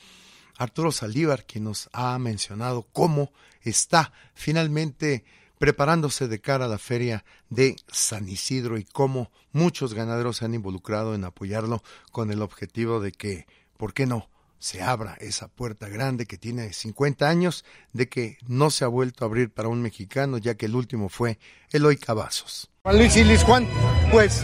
Arturo 0.58 0.92
Saldívar, 0.92 1.46
quien 1.46 1.66
nos 1.66 1.90
ha 1.94 2.18
mencionado 2.20 2.88
cómo 2.92 3.32
está 3.62 4.14
finalmente 4.34 5.26
preparándose 5.58 6.28
de 6.28 6.40
cara 6.40 6.66
a 6.66 6.70
la 6.70 6.78
feria 6.78 7.24
de 7.50 7.76
San 7.92 8.28
Isidro 8.28 8.78
y 8.78 8.84
cómo 8.84 9.32
muchos 9.52 9.94
ganaderos 9.94 10.38
se 10.38 10.46
han 10.46 10.54
involucrado 10.54 11.16
en 11.16 11.24
apoyarlo 11.24 11.82
con 12.12 12.32
el 12.32 12.42
objetivo 12.42 13.00
de 13.00 13.12
que, 13.12 13.48
¿por 13.78 13.94
qué 13.94 14.06
no?, 14.06 14.30
se 14.58 14.82
abra 14.82 15.16
esa 15.20 15.48
puerta 15.48 15.90
grande 15.90 16.26
que 16.26 16.38
tiene 16.38 16.74
50 16.74 17.30
años 17.30 17.66
de 17.94 18.10
que 18.10 18.38
no 18.48 18.72
se 18.72 18.84
ha 18.84 18.88
vuelto 18.88 19.24
a 19.24 19.28
abrir 19.28 19.52
para 19.54 19.70
un 19.70 19.82
mexicano, 19.82 20.38
ya 20.38 20.56
que 20.56 20.66
el 20.66 20.76
último 20.76 21.10
fue 21.10 21.38
Eloy 21.72 21.98
Cavazos. 21.98 22.72
Juan 22.84 22.98
Luis 22.98 23.16
y 23.16 23.24
Luis 23.24 23.44
Juan, 23.44 23.68
pues, 24.12 24.44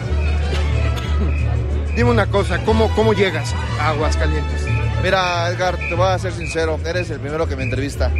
dime 1.95 2.11
una 2.11 2.29
cosa, 2.29 2.63
¿cómo, 2.65 2.93
cómo 2.93 3.13
llegas 3.13 3.53
a 3.79 3.89
Aguascalientes? 3.89 4.80
Mira, 5.03 5.49
Edgar, 5.49 5.77
te 5.77 5.95
voy 5.95 6.07
a 6.07 6.19
ser 6.19 6.31
sincero, 6.31 6.79
eres 6.85 7.09
el 7.09 7.19
primero 7.19 7.47
que 7.47 7.55
me 7.55 7.63
entrevista. 7.63 8.11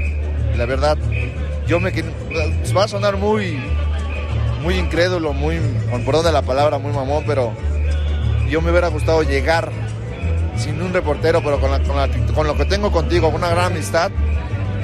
La 0.56 0.66
verdad, 0.66 0.98
yo 1.68 1.80
me 1.80 1.92
va 2.76 2.84
a 2.84 2.88
sonar 2.88 3.18
muy 3.18 3.60
muy 4.62 4.76
incrédulo, 4.76 5.34
muy 5.34 5.60
por 6.06 6.16
donde 6.16 6.32
la 6.32 6.42
palabra, 6.42 6.78
muy 6.78 6.92
mamón, 6.92 7.24
pero 7.26 7.54
yo 8.50 8.62
me 8.62 8.72
hubiera 8.72 8.88
gustado 8.88 9.24
llegar 9.24 9.72
sin 10.56 10.82
un 10.82 10.94
reportero, 10.94 11.42
pero 11.44 11.60
con, 11.60 11.72
con, 12.34 12.48
lo 12.48 12.56
que 12.56 12.66
tengo 12.66 12.92
contigo, 12.92 13.30
una 13.30 13.50
gran 13.50 13.72
amistad. 13.74 14.12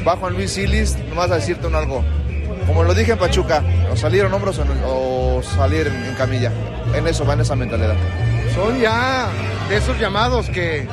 Va 0.08 0.16
Juan 0.16 0.34
Luis 0.34 0.52
Silis, 0.52 0.98
nomás 1.10 1.32
a 1.32 1.36
decirte 1.36 1.68
un 1.68 1.76
algo. 1.76 2.04
Como 2.66 2.84
lo 2.84 2.94
dije 2.94 3.14
en 3.14 3.18
Pachuca, 3.18 3.64
o 3.92 3.96
salir 3.96 4.26
en 4.26 4.34
hombros 4.34 4.60
o, 4.86 5.42
salir 5.44 5.88
en, 5.88 6.16
camilla. 6.16 6.52
En 6.94 7.08
eso 7.08 7.26
va, 7.26 7.34
en 7.34 7.42
esa 7.42 7.56
mentalidad. 7.56 7.96
Son 8.56 8.80
ya 8.80 9.28
de 9.70 9.78
esos 9.78 10.00
llamados 10.00 10.50
que 10.50 10.88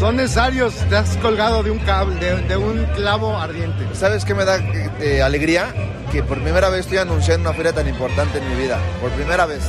son 0.00 0.16
necesarios. 0.16 0.74
Te 0.88 0.96
has 0.96 1.14
colgado 1.18 1.62
de 1.62 1.70
un 1.70 1.78
cable, 1.80 2.18
de, 2.18 2.56
un 2.56 2.86
clavo 2.96 3.36
ardiente. 3.36 3.86
¿Sabes 3.92 4.24
qué 4.24 4.34
me 4.34 4.46
da 4.46 4.56
eh, 4.98 5.20
alegría? 5.22 5.74
Que 6.10 6.22
por 6.22 6.40
primera 6.40 6.70
vez 6.70 6.80
estoy 6.80 6.98
anunciando 6.98 7.50
una 7.50 7.56
feria 7.56 7.74
tan 7.74 7.86
importante 7.86 8.38
en 8.38 8.48
mi 8.48 8.62
vida. 8.62 8.78
Por 9.02 9.10
primera 9.10 9.44
vez. 9.44 9.60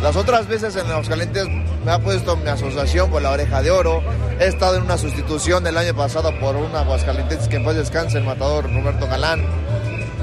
Las 0.00 0.14
otras 0.14 0.46
veces 0.46 0.76
en 0.76 0.88
los 0.88 1.08
calientes 1.08 1.48
me 1.84 1.90
ha 1.90 1.98
puesto 1.98 2.36
mi 2.36 2.48
asociación 2.48 3.10
por 3.10 3.22
la 3.22 3.32
oreja 3.32 3.60
de 3.60 3.72
oro. 3.72 4.02
He 4.38 4.46
estado 4.46 4.76
en 4.76 4.84
una 4.84 4.96
sustitución 4.96 5.66
el 5.66 5.76
año 5.76 5.94
pasado 5.94 6.32
por 6.38 6.54
un 6.54 6.74
Aguascalientes 6.76 7.48
que 7.48 7.56
en 7.56 7.64
paz 7.64 7.74
descanse, 7.74 8.18
el 8.18 8.24
matador 8.24 8.72
Roberto 8.72 9.08
Galán. 9.08 9.44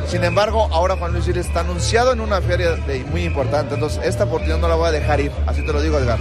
Sin 0.08 0.24
embargo, 0.24 0.70
ahora 0.72 0.96
Juan 0.96 1.12
Luis 1.12 1.28
Iris 1.28 1.48
está 1.48 1.60
anunciado 1.60 2.14
en 2.14 2.22
una 2.22 2.42
feria 2.42 2.78
muy 3.12 3.26
importante. 3.26 3.76
Entonces, 3.76 4.00
esta 4.06 4.24
oportunidad 4.24 4.58
no 4.60 4.70
la 4.70 4.76
voy 4.76 4.88
a 4.88 4.92
dejar 4.92 5.20
ir. 5.20 5.34
Así 5.46 5.66
te 5.66 5.74
lo 5.74 5.82
digo, 5.82 5.98
Edgar. 5.98 6.18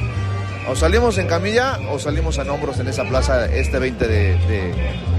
O 0.71 0.77
salimos 0.77 1.17
en 1.19 1.27
camilla 1.27 1.79
o 1.91 1.99
salimos 1.99 2.39
en 2.39 2.51
hombros 2.51 2.79
en 2.79 2.89
esa 2.89 3.05
plaza 3.05 3.47
este 3.47 3.79
20 3.79 4.07
de, 4.07 4.37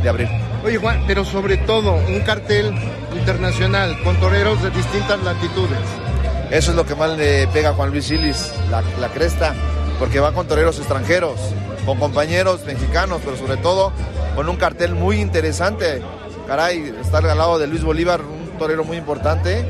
de 0.04 0.10
abril. 0.10 0.30
Oye, 0.64 0.78
Juan, 0.78 1.04
pero 1.08 1.26
sobre 1.26 1.58
todo 1.58 1.94
un 1.94 2.22
cartel 2.22 2.74
internacional 3.18 4.02
con 4.04 4.20
toreros 4.20 4.62
de 4.62 4.70
distintas 4.72 5.22
latitudes. 5.24 5.80
Eso 6.52 6.72
es 6.72 6.78
lo 6.78 6.86
que 6.86 6.96
más 6.96 7.16
le 7.18 7.48
pega 7.48 7.70
a 7.70 7.74
Juan 7.74 7.92
Luis 7.92 8.06
Silis, 8.06 8.52
la, 8.72 9.10
cresta, 9.10 9.54
porque 10.00 10.20
va 10.20 10.34
con 10.34 10.48
toreros 10.48 10.80
extranjeros, 10.80 11.40
con 11.86 12.00
compañeros 12.00 12.66
mexicanos, 12.66 13.22
pero 13.24 13.38
sobre 13.38 13.58
todo 13.58 13.94
con 14.36 14.50
un 14.50 14.58
cartel 14.58 14.96
muy 14.96 15.22
interesante. 15.22 16.02
Caray, 16.48 16.94
estar 17.00 17.26
al 17.26 17.38
lado 17.38 17.60
de 17.60 17.68
Luis 17.68 17.84
Bolívar, 17.84 18.22
un 18.22 18.58
torero 18.58 18.84
muy 18.84 18.98
importante 18.98 19.64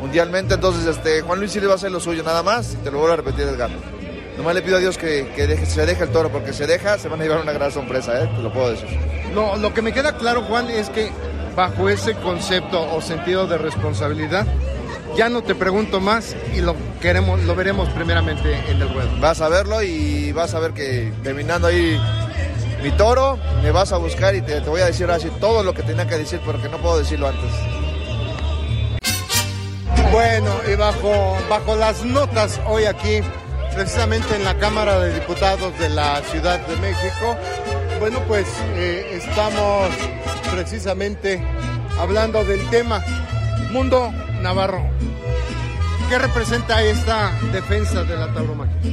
mundialmente. 0.00 0.54
Entonces, 0.54 0.86
este, 0.86 1.22
Juan 1.22 1.38
Luis 1.38 1.52
Silis 1.52 1.68
va 1.68 1.72
a 1.72 1.76
hacer 1.76 1.90
lo 1.90 2.00
suyo, 2.00 2.22
nada 2.22 2.42
más. 2.42 2.76
Te 2.84 2.90
lo 2.90 2.98
vuelvo 2.98 3.14
a 3.14 3.16
repetir, 3.16 3.46
Edgar. 3.46 3.70
Nomás 4.36 4.54
le 4.54 4.62
pido 4.62 4.76
a 4.76 4.80
Dios 4.80 4.98
que, 4.98 5.26
se 5.66 5.86
deje 5.86 6.04
el 6.04 6.10
toro, 6.10 6.30
porque 6.30 6.52
se 6.52 6.66
deja, 6.66 6.98
se 6.98 7.08
van 7.08 7.20
a 7.20 7.24
llevar 7.24 7.40
una 7.40 7.52
gran 7.52 7.72
sorpresa, 7.72 8.22
¿eh? 8.22 8.30
te 8.36 8.42
lo 8.42 8.52
puedo 8.52 8.70
decir. 8.70 8.88
No, 9.34 9.56
lo 9.56 9.72
que 9.72 9.82
me 9.82 9.92
queda 9.92 10.16
claro, 10.16 10.42
Juan, 10.42 10.68
es 10.68 10.90
que 10.90 11.10
bajo 11.54 11.88
ese 11.88 12.14
concepto 12.14 12.94
o 12.94 13.00
sentido 13.00 13.46
de 13.46 13.56
responsabilidad, 13.56 14.46
ya 15.16 15.30
no 15.30 15.42
te 15.42 15.54
pregunto 15.54 16.00
más 16.00 16.36
y 16.54 16.60
lo 16.60 16.76
queremos, 17.00 17.42
lo 17.44 17.54
veremos 17.54 17.88
primeramente 17.90 18.54
en 18.68 18.82
el 18.82 18.92
ruedo. 18.92 19.08
Vas 19.20 19.40
a 19.40 19.48
verlo 19.48 19.82
y 19.82 20.32
vas 20.32 20.54
a 20.54 20.60
ver 20.60 20.72
que 20.72 21.12
terminando 21.22 21.68
ahí 21.68 21.98
mi 22.82 22.90
toro, 22.92 23.38
me 23.62 23.70
vas 23.70 23.92
a 23.92 23.96
buscar 23.96 24.34
y 24.34 24.42
te, 24.42 24.60
voy 24.60 24.82
a 24.82 24.86
decir 24.86 25.10
así 25.10 25.30
todo 25.40 25.62
lo 25.62 25.72
que 25.72 25.82
tenía 25.82 26.06
que 26.06 26.18
decir, 26.18 26.40
porque 26.44 26.68
no 26.68 26.76
puedo 26.76 26.98
decirlo 26.98 27.28
antes. 27.28 27.50
Bueno, 30.12 30.50
y 30.70 30.76
bajo, 30.76 31.36
bajo 31.48 31.74
las 31.76 32.04
notas 32.04 32.60
hoy 32.66 32.84
aquí, 32.84 33.22
precisamente 33.76 34.34
en 34.34 34.42
la 34.42 34.56
Cámara 34.56 34.98
de 35.00 35.12
Diputados 35.12 35.78
de 35.78 35.90
la 35.90 36.22
Ciudad 36.22 36.58
de 36.66 36.76
México, 36.76 37.36
bueno, 38.00 38.20
pues 38.26 38.46
eh, 38.74 39.20
estamos 39.20 39.90
precisamente 40.50 41.44
hablando 42.00 42.42
del 42.42 42.66
tema 42.70 43.04
Mundo 43.72 44.14
Navarro, 44.40 44.82
¿qué 46.08 46.18
representa 46.18 46.82
esta 46.82 47.30
defensa 47.52 48.02
de 48.04 48.16
la 48.16 48.32
tauromaquia? 48.32 48.92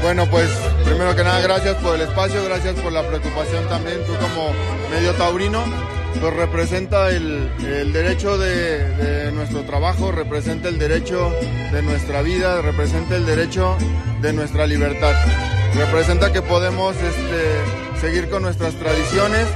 Bueno, 0.00 0.26
pues 0.30 0.48
primero 0.84 1.16
que 1.16 1.24
nada, 1.24 1.40
gracias 1.40 1.74
por 1.82 1.96
el 1.96 2.02
espacio, 2.02 2.44
gracias 2.44 2.76
por 2.76 2.92
la 2.92 3.04
preocupación 3.04 3.68
también, 3.68 3.98
tú 4.06 4.12
como 4.14 4.52
medio 4.92 5.12
taurino, 5.14 5.64
pues 6.18 6.34
representa 6.34 7.10
el, 7.10 7.50
derecho 7.92 8.38
de, 8.38 9.30
nuestro 9.32 9.62
trabajo, 9.62 10.12
representa 10.12 10.68
el 10.68 10.78
derecho 10.78 11.32
de 11.72 11.82
nuestra 11.82 12.22
vida, 12.22 12.60
representa 12.62 13.16
el 13.16 13.26
derecho 13.26 13.76
de 14.20 14.32
nuestra 14.32 14.66
libertad, 14.66 15.14
representa 15.74 16.32
que 16.32 16.42
podemos 16.42 16.96
este, 16.96 18.00
seguir 18.00 18.28
con 18.28 18.42
nuestras 18.42 18.74
tradiciones 18.74 19.46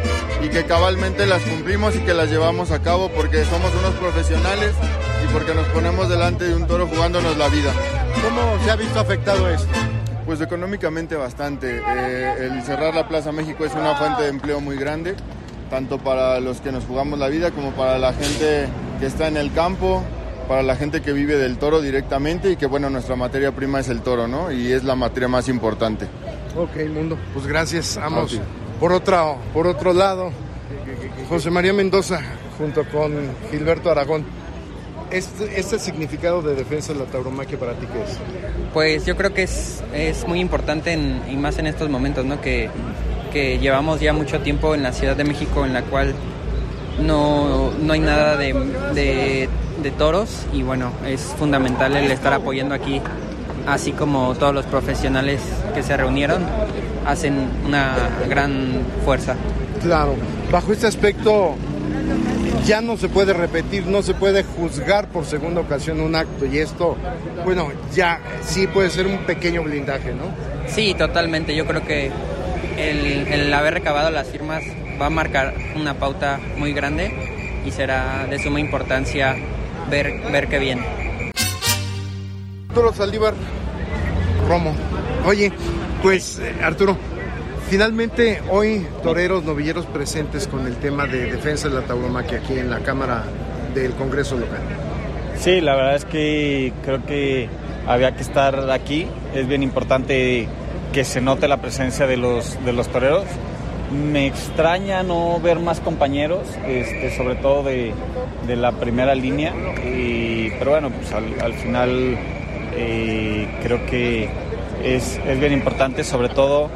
y 0.42 0.48
que 0.48 0.64
cabalmente 0.64 1.26
las 1.26 1.42
cumplimos 1.42 1.96
y 1.96 2.00
que 2.00 2.14
las 2.14 2.30
llevamos 2.30 2.70
a 2.70 2.80
cabo 2.82 3.08
porque 3.10 3.44
somos 3.44 3.72
unos 3.74 3.94
profesionales 3.94 4.72
y 5.24 5.32
porque 5.32 5.54
nos 5.54 5.66
ponemos 5.68 6.08
delante 6.08 6.44
de 6.44 6.54
un 6.54 6.66
toro 6.66 6.86
jugándonos 6.86 7.36
la 7.36 7.48
vida. 7.48 7.72
¿Cómo 8.22 8.64
se 8.64 8.70
ha 8.70 8.76
visto 8.76 9.00
afectado 9.00 9.50
esto? 9.50 9.68
Pues 10.24 10.40
económicamente 10.40 11.16
bastante. 11.16 11.82
Eh, 11.86 12.34
el 12.40 12.62
cerrar 12.62 12.94
la 12.94 13.06
Plaza 13.06 13.32
México 13.32 13.64
es 13.64 13.74
una 13.74 13.94
fuente 13.96 14.22
de 14.22 14.28
empleo 14.28 14.60
muy 14.60 14.76
grande, 14.76 15.14
tanto 15.74 15.98
para 15.98 16.38
los 16.38 16.60
que 16.60 16.70
nos 16.70 16.84
jugamos 16.84 17.18
la 17.18 17.26
vida 17.26 17.50
como 17.50 17.72
para 17.72 17.98
la 17.98 18.12
gente 18.12 18.68
que 19.00 19.06
está 19.06 19.26
en 19.26 19.36
el 19.36 19.52
campo, 19.52 20.04
para 20.46 20.62
la 20.62 20.76
gente 20.76 21.02
que 21.02 21.12
vive 21.12 21.34
del 21.36 21.58
toro 21.58 21.82
directamente 21.82 22.52
y 22.52 22.56
que 22.56 22.66
bueno, 22.66 22.90
nuestra 22.90 23.16
materia 23.16 23.50
prima 23.50 23.80
es 23.80 23.88
el 23.88 24.00
toro, 24.00 24.28
¿no? 24.28 24.52
Y 24.52 24.70
es 24.70 24.84
la 24.84 24.94
materia 24.94 25.26
más 25.26 25.48
importante. 25.48 26.06
Ok, 26.56 26.88
Mundo, 26.94 27.18
pues 27.32 27.48
gracias, 27.48 27.96
vamos. 27.96 28.40
Por, 28.78 28.92
otra, 28.92 29.34
por 29.52 29.66
otro 29.66 29.92
lado, 29.92 30.30
José 31.28 31.50
María 31.50 31.72
Mendoza, 31.72 32.20
junto 32.56 32.84
con 32.84 33.12
Gilberto 33.50 33.90
Aragón. 33.90 34.24
Este, 35.10 35.58
este, 35.58 35.80
significado 35.80 36.40
de 36.40 36.54
defensa 36.54 36.92
de 36.92 37.00
la 37.00 37.06
tauromaquia 37.06 37.58
para 37.58 37.72
ti 37.74 37.86
qué 37.92 38.00
es? 38.00 38.18
Pues 38.72 39.06
yo 39.06 39.16
creo 39.16 39.34
que 39.34 39.42
es, 39.42 39.82
es 39.92 40.26
muy 40.26 40.38
importante 40.38 40.94
y 40.94 41.36
más 41.36 41.58
en 41.58 41.66
estos 41.66 41.90
momentos, 41.90 42.24
¿no? 42.24 42.40
Que, 42.40 42.70
que, 43.34 43.58
llevamos 43.58 44.00
ya 44.00 44.12
mucho 44.12 44.40
tiempo 44.40 44.74
en 44.74 44.82
la 44.82 44.92
Ciudad 44.92 45.16
de 45.16 45.24
México 45.24 45.66
en 45.66 45.74
la 45.74 45.82
cual 45.82 46.14
no, 47.00 47.72
no 47.72 47.92
hay 47.92 48.00
nada 48.00 48.36
de, 48.36 48.52
de, 48.94 49.48
de 49.82 49.90
toros 49.90 50.46
y 50.52 50.62
bueno, 50.62 50.92
es 51.06 51.20
fundamental 51.20 51.96
el 51.96 52.10
estar 52.10 52.32
apoyando 52.32 52.74
aquí, 52.74 53.00
así 53.66 53.92
como 53.92 54.34
todos 54.34 54.54
los 54.54 54.64
profesionales 54.66 55.40
que 55.74 55.82
se 55.82 55.96
reunieron 55.96 56.44
hacen 57.06 57.48
una 57.66 57.96
gran 58.28 58.82
fuerza. 59.04 59.34
Claro, 59.82 60.14
bajo 60.50 60.72
este 60.72 60.86
aspecto 60.86 61.56
ya 62.64 62.80
no 62.80 62.96
se 62.96 63.08
puede 63.08 63.32
repetir, 63.32 63.86
no 63.86 64.02
se 64.02 64.14
puede 64.14 64.44
juzgar 64.44 65.08
por 65.08 65.24
segunda 65.24 65.60
ocasión 65.60 66.00
un 66.00 66.14
acto 66.14 66.46
y 66.46 66.58
esto, 66.58 66.96
bueno, 67.44 67.70
ya 67.94 68.20
sí 68.42 68.66
puede 68.66 68.90
ser 68.90 69.06
un 69.06 69.18
pequeño 69.18 69.62
blindaje, 69.62 70.12
¿no? 70.12 70.24
Sí, 70.66 70.94
totalmente. 70.94 71.54
Yo 71.54 71.66
creo 71.66 71.84
que 71.84 72.10
el, 72.76 73.52
haber 73.52 73.74
recabado 73.74 74.10
las 74.10 74.28
firmas 74.28 74.62
va 75.00 75.06
a 75.06 75.10
marcar 75.10 75.54
una 75.76 75.94
pauta 75.94 76.40
muy 76.56 76.72
grande 76.72 77.12
y 77.64 77.70
será 77.70 78.26
de 78.26 78.38
suma 78.38 78.60
importancia 78.60 79.36
ver, 79.90 80.20
ver 80.30 80.48
qué 80.48 80.58
viene. 80.58 80.86
Arturo 82.68 82.92
Saldívar, 82.92 83.34
Romo. 84.48 84.74
Oye, 85.24 85.52
pues 86.02 86.38
eh, 86.38 86.54
Arturo, 86.62 86.98
Finalmente, 87.68 88.42
hoy 88.50 88.86
toreros 89.02 89.42
novilleros 89.44 89.86
presentes 89.86 90.46
con 90.46 90.66
el 90.66 90.76
tema 90.76 91.06
de 91.06 91.32
defensa 91.32 91.68
de 91.68 91.76
la 91.76 91.80
tauromaquia 91.80 92.38
aquí 92.38 92.58
en 92.58 92.70
la 92.70 92.80
Cámara 92.80 93.24
del 93.74 93.92
Congreso 93.94 94.36
local. 94.36 94.60
Sí, 95.36 95.60
la 95.60 95.74
verdad 95.74 95.96
es 95.96 96.04
que 96.04 96.72
creo 96.84 97.04
que 97.04 97.48
había 97.86 98.14
que 98.14 98.22
estar 98.22 98.70
aquí. 98.70 99.06
Es 99.34 99.48
bien 99.48 99.62
importante 99.62 100.46
que 100.94 101.04
se 101.04 101.20
note 101.20 101.48
la 101.48 101.56
presencia 101.56 102.06
de 102.06 102.16
los, 102.16 102.64
de 102.64 102.72
los 102.72 102.86
toreros. 102.86 103.24
Me 103.92 104.28
extraña 104.28 105.02
no 105.02 105.40
ver 105.40 105.58
más 105.58 105.80
compañeros, 105.80 106.46
este, 106.66 107.14
sobre 107.16 107.34
todo 107.34 107.64
de, 107.64 107.92
de 108.46 108.56
la 108.56 108.70
primera 108.72 109.14
línea, 109.16 109.52
pero 110.58 110.70
bueno, 110.70 110.90
pues 110.90 111.12
al, 111.12 111.24
al 111.42 111.52
final 111.54 112.16
eh, 112.76 113.48
creo 113.62 113.84
que 113.86 114.28
es, 114.84 115.20
es, 115.26 115.40
bien 115.40 115.52
importante, 115.52 116.04
sobre 116.04 116.28
todo 116.28 116.70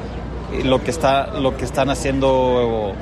eh, 0.53 0.65
lo 0.65 0.83
que, 0.83 0.91
está, 0.91 1.29
lo 1.39 1.57
que 1.57 1.65
están 1.65 1.89
haciendo 1.89 2.95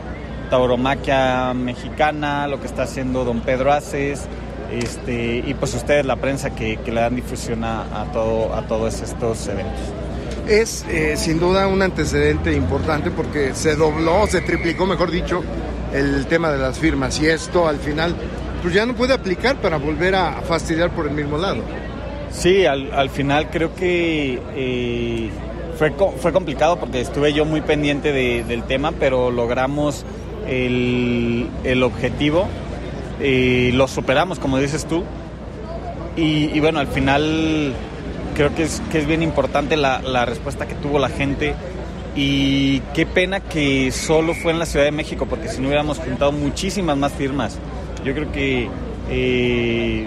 Tauromaquia 0.51 1.55
Mexicana, 1.55 2.47
lo 2.47 2.61
que 2.61 2.67
está 2.67 2.83
haciendo 2.83 3.25
don 3.25 3.41
Pedro 3.41 3.73
Aces, 3.73 4.27
este, 4.71 5.43
y 5.47 5.55
pues 5.55 5.75
ustedes, 5.75 6.05
la 6.05 6.17
prensa, 6.17 6.55
que, 6.55 6.77
que 6.79 6.93
le 6.93 7.01
dan 7.01 7.17
difusión 7.17 7.65
a, 7.65 8.07
todo, 8.13 8.55
a 8.55 8.63
todos 8.67 9.01
estos 9.01 9.47
eventos 9.49 10.06
es 10.49 10.85
eh, 10.89 11.17
sin 11.17 11.39
duda 11.39 11.67
un 11.67 11.83
antecedente 11.83 12.53
importante 12.53 13.11
porque 13.11 13.55
se 13.55 13.75
dobló, 13.77 14.27
se 14.27 14.41
triplicó, 14.41 14.87
mejor 14.87 15.11
dicho, 15.11 15.43
el 15.93 16.27
tema 16.27 16.51
de 16.51 16.59
las 16.59 16.79
firmas 16.79 17.21
y 17.21 17.27
esto 17.27 17.69
al 17.69 17.79
final 17.79 18.15
pues 18.63 18.75
ya 18.75 18.87
no 18.87 18.95
puede 18.95 19.15
aplicar 19.15 19.57
para 19.61 19.77
volver 19.77 20.15
a 20.15 20.43
fastidiar 20.43 20.91
por 20.91 21.07
el 21.07 21.13
mismo 21.15 21.39
lado. 21.39 21.63
Sí, 22.31 22.67
al, 22.67 22.93
al 22.93 23.11
final 23.11 23.51
creo 23.51 23.75
que 23.75 24.41
eh, 24.55 25.31
fue, 25.79 25.93
fue 26.19 26.33
complicado 26.33 26.79
porque 26.79 27.01
estuve 27.01 27.33
yo 27.33 27.45
muy 27.45 27.61
pendiente 27.61 28.13
de, 28.13 28.45
del 28.45 28.65
tema, 28.65 28.93
pero 28.93 29.31
logramos 29.31 30.05
el, 30.47 31.83
objetivo, 31.83 32.47
eh, 33.21 33.71
lo 33.75 33.89
superamos, 33.89 34.39
como 34.39 34.59
dices 34.59 34.87
tú, 34.87 35.03
y 36.17 36.59
bueno, 36.61 36.79
al 36.79 36.87
final 36.87 37.75
creo 38.37 38.55
que 38.55 38.65
es, 38.65 38.83
que 38.93 38.99
es 38.99 39.07
bien 39.07 39.23
importante 39.23 39.77
la, 39.77 40.01
la, 40.01 40.27
respuesta 40.27 40.67
que 40.67 40.75
tuvo 40.75 40.99
la 40.99 41.09
gente 41.09 41.55
y 42.15 42.81
qué 42.95 43.07
pena 43.07 43.41
que 43.41 43.91
solo 43.91 44.35
fue 44.35 44.53
en 44.53 44.59
la 44.59 44.67
Ciudad 44.67 44.85
de 44.85 44.93
México, 44.93 45.27
porque 45.29 45.49
si 45.49 45.61
no 45.61 45.69
hubiéramos 45.69 45.99
juntado 45.99 46.33
muchísimas 46.33 46.97
más 46.97 47.13
firmas. 47.13 47.59
Yo 48.05 48.15
creo 48.15 48.31
que 48.31 48.69
eh, 49.11 50.07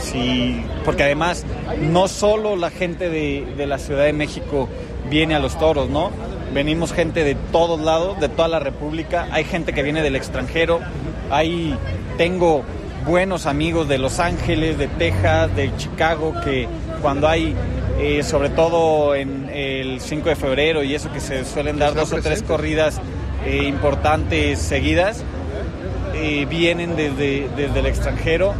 sí, 0.00 0.62
porque 0.84 1.04
además 1.04 1.44
no 1.80 2.08
solo 2.08 2.56
la 2.56 2.70
gente 2.70 3.08
de, 3.08 3.46
de, 3.56 3.66
la 3.66 3.78
Ciudad 3.78 4.04
de 4.04 4.12
México 4.12 4.68
viene 5.10 5.34
a 5.34 5.38
los 5.38 5.58
toros, 5.58 5.88
¿no? 5.88 6.10
Venimos 6.52 6.92
gente 6.92 7.24
de 7.24 7.34
todos 7.52 7.80
lados, 7.80 8.18
de 8.20 8.28
toda 8.28 8.48
la 8.48 8.58
República, 8.58 9.28
hay 9.32 9.44
gente 9.44 9.72
que 9.72 9.82
viene 9.82 10.02
del 10.02 10.16
extranjero, 10.16 10.80
hay, 11.30 11.76
tengo 12.16 12.62
buenos 13.06 13.46
amigos 13.46 13.88
de 13.88 13.98
Los 13.98 14.18
Ángeles, 14.18 14.78
de 14.78 14.88
Texas, 14.88 15.54
de 15.54 15.74
Chicago, 15.76 16.34
que 16.44 16.68
cuando 17.00 17.28
hay, 17.28 17.54
eh, 17.98 18.22
sobre 18.22 18.50
todo 18.50 19.14
en 19.14 19.48
el 19.52 20.00
5 20.00 20.28
de 20.28 20.36
febrero 20.36 20.82
y 20.82 20.94
eso 20.94 21.12
que 21.12 21.20
se 21.20 21.44
suelen 21.44 21.78
dar 21.78 21.94
dos 21.94 22.12
o 22.12 22.20
tres 22.20 22.42
corridas 22.42 23.00
eh, 23.44 23.64
importantes 23.64 24.58
seguidas, 24.60 25.22
eh, 26.14 26.46
vienen 26.48 26.96
desde, 26.96 27.48
desde 27.56 27.80
el 27.80 27.86
extranjero. 27.86 28.54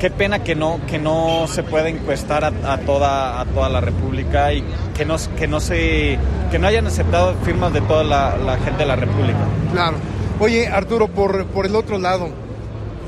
Qué 0.00 0.10
pena 0.10 0.44
que 0.44 0.54
no, 0.54 0.80
que 0.86 0.98
no 0.98 1.46
se 1.48 1.64
pueda 1.64 1.88
encuestar 1.88 2.44
a, 2.44 2.52
a, 2.72 2.78
toda, 2.78 3.40
a 3.40 3.44
toda 3.46 3.68
la 3.68 3.80
República 3.80 4.52
y 4.52 4.62
que 4.96 5.04
no, 5.04 5.16
que 5.36 5.48
no, 5.48 5.60
se, 5.60 6.18
que 6.50 6.58
no 6.58 6.68
hayan 6.68 6.86
aceptado 6.86 7.34
firmas 7.44 7.72
de 7.72 7.80
toda 7.80 8.04
la, 8.04 8.36
la 8.36 8.58
gente 8.58 8.78
de 8.78 8.86
la 8.86 8.96
República. 8.96 9.40
Claro. 9.72 9.96
Oye, 10.40 10.68
Arturo, 10.68 11.08
por, 11.08 11.46
por 11.46 11.66
el 11.66 11.74
otro 11.74 11.98
lado, 11.98 12.28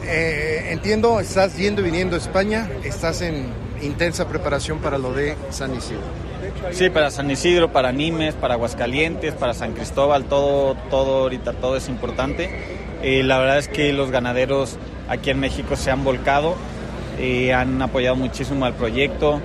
eh, 0.04 0.70
entiendo, 0.70 1.20
estás 1.20 1.56
yendo 1.56 1.80
y 1.80 1.84
viniendo 1.84 2.16
a 2.16 2.18
España, 2.18 2.68
estás 2.82 3.22
en 3.22 3.46
intensa 3.82 4.28
preparación 4.28 4.78
para 4.78 4.98
lo 4.98 5.12
de 5.12 5.36
San 5.50 5.74
Isidro. 5.74 6.02
Sí, 6.72 6.90
para 6.90 7.10
San 7.10 7.30
Isidro, 7.30 7.72
para 7.72 7.92
Nimes, 7.92 8.34
para 8.34 8.54
Aguascalientes, 8.54 9.34
para 9.34 9.54
San 9.54 9.72
Cristóbal, 9.72 10.24
todo, 10.24 10.74
todo 10.90 11.22
ahorita, 11.22 11.54
todo 11.54 11.76
es 11.76 11.88
importante. 11.88 12.50
Eh, 13.02 13.22
la 13.22 13.38
verdad 13.38 13.58
es 13.58 13.68
que 13.68 13.92
los 13.92 14.10
ganaderos 14.10 14.76
aquí 15.08 15.30
en 15.30 15.40
México 15.40 15.76
se 15.76 15.90
han 15.90 16.04
volcado, 16.04 16.54
eh, 17.18 17.54
han 17.54 17.80
apoyado 17.80 18.16
muchísimo 18.16 18.66
al 18.66 18.74
proyecto, 18.74 19.40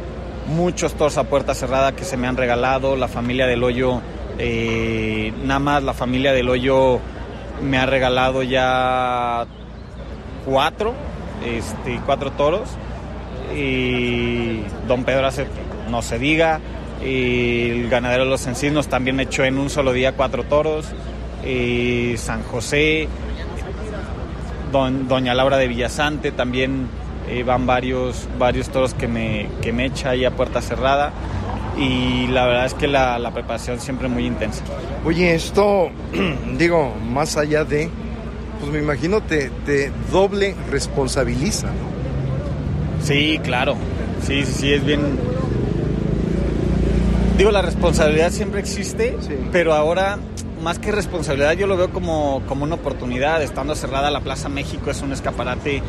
muchos 0.48 0.94
toros 0.94 1.18
a 1.18 1.24
puerta 1.24 1.56
cerrada 1.56 1.94
que 1.94 2.04
se 2.04 2.18
me 2.18 2.28
han 2.28 2.38
regalado, 2.38 2.96
la 2.96 3.08
familia 3.08 3.48
del 3.48 3.64
hoyo, 3.64 4.02
eh, 4.38 5.34
nada 5.44 5.60
más 5.60 5.84
la 5.84 5.94
familia 5.94 6.34
del 6.34 6.50
hoyo 6.50 7.00
me 7.64 7.78
ha 7.78 7.86
regalado 7.86 8.44
ya 8.44 9.46
cuatro, 10.46 10.94
este, 11.46 12.02
cuatro 12.06 12.32
toros 12.32 12.70
y 13.54 14.62
Don 14.88 15.04
Pedro 15.04 15.28
hace, 15.28 15.48
no 15.90 16.02
se 16.02 16.20
diga, 16.20 16.60
y 17.04 17.70
el 17.70 17.90
ganadero 17.90 18.24
de 18.24 18.30
los 18.30 18.48
encinos 18.48 18.88
también 18.88 19.20
echó 19.20 19.44
en 19.44 19.58
un 19.58 19.70
solo 19.70 19.92
día 19.94 20.14
cuatro 20.14 20.44
toros, 20.44 20.88
y 21.46 22.16
San 22.18 22.44
José, 22.44 23.08
Don, 24.72 25.08
Doña 25.08 25.34
Laura 25.34 25.58
de 25.58 25.68
Villasante 25.68 26.32
también 26.32 26.88
eh, 27.30 27.44
van 27.44 27.66
varios, 27.66 28.28
varios 28.38 28.70
toros 28.70 28.94
que 28.94 29.08
me, 29.08 29.48
que 29.62 29.72
me 29.72 29.86
echa 29.86 30.12
ahí 30.12 30.26
a 30.26 30.32
puerta 30.32 30.62
cerrada 30.62 31.12
y 31.78 32.28
la 32.28 32.46
verdad 32.46 32.66
es 32.66 32.74
que 32.74 32.88
la, 32.88 33.32
preparación 33.34 33.80
siempre 33.80 34.08
muy 34.08 34.26
intensa. 34.26 34.64
Oye, 35.04 35.36
esto, 35.36 35.90
digo, 36.58 36.94
más 37.10 37.38
allá 37.38 37.64
de, 37.64 37.90
pues 38.60 38.72
me 38.72 38.80
imagino 38.80 39.22
te, 39.22 39.50
te 39.66 39.92
doble 40.12 40.56
responsabiliza, 40.70 41.68
¿no? 41.68 41.95
Sí, 43.06 43.40
claro. 43.44 43.76
Sí, 44.26 44.44
sí, 44.46 44.54
sí, 44.54 44.74
es 44.74 44.84
bien. 44.84 45.02
Digo, 47.38 47.52
la 47.52 47.62
responsabilidad 47.62 48.32
siempre 48.32 48.60
existe, 48.60 49.16
sí. 49.22 49.36
pero 49.52 49.74
ahora, 49.74 50.18
más 50.64 50.80
que 50.80 50.92
responsabilidad, 50.92 51.54
yo 51.54 51.68
lo 51.68 51.78
veo 51.78 51.92
como, 51.92 52.42
como 52.48 52.64
una 52.64 52.76
oportunidad. 52.76 53.44
Estando 53.44 53.76
cerrada 53.76 54.10
la 54.10 54.22
Plaza 54.22 54.50
México 54.50 54.90
es 54.90 55.02
un 55.02 55.12
escaparate 55.14 55.84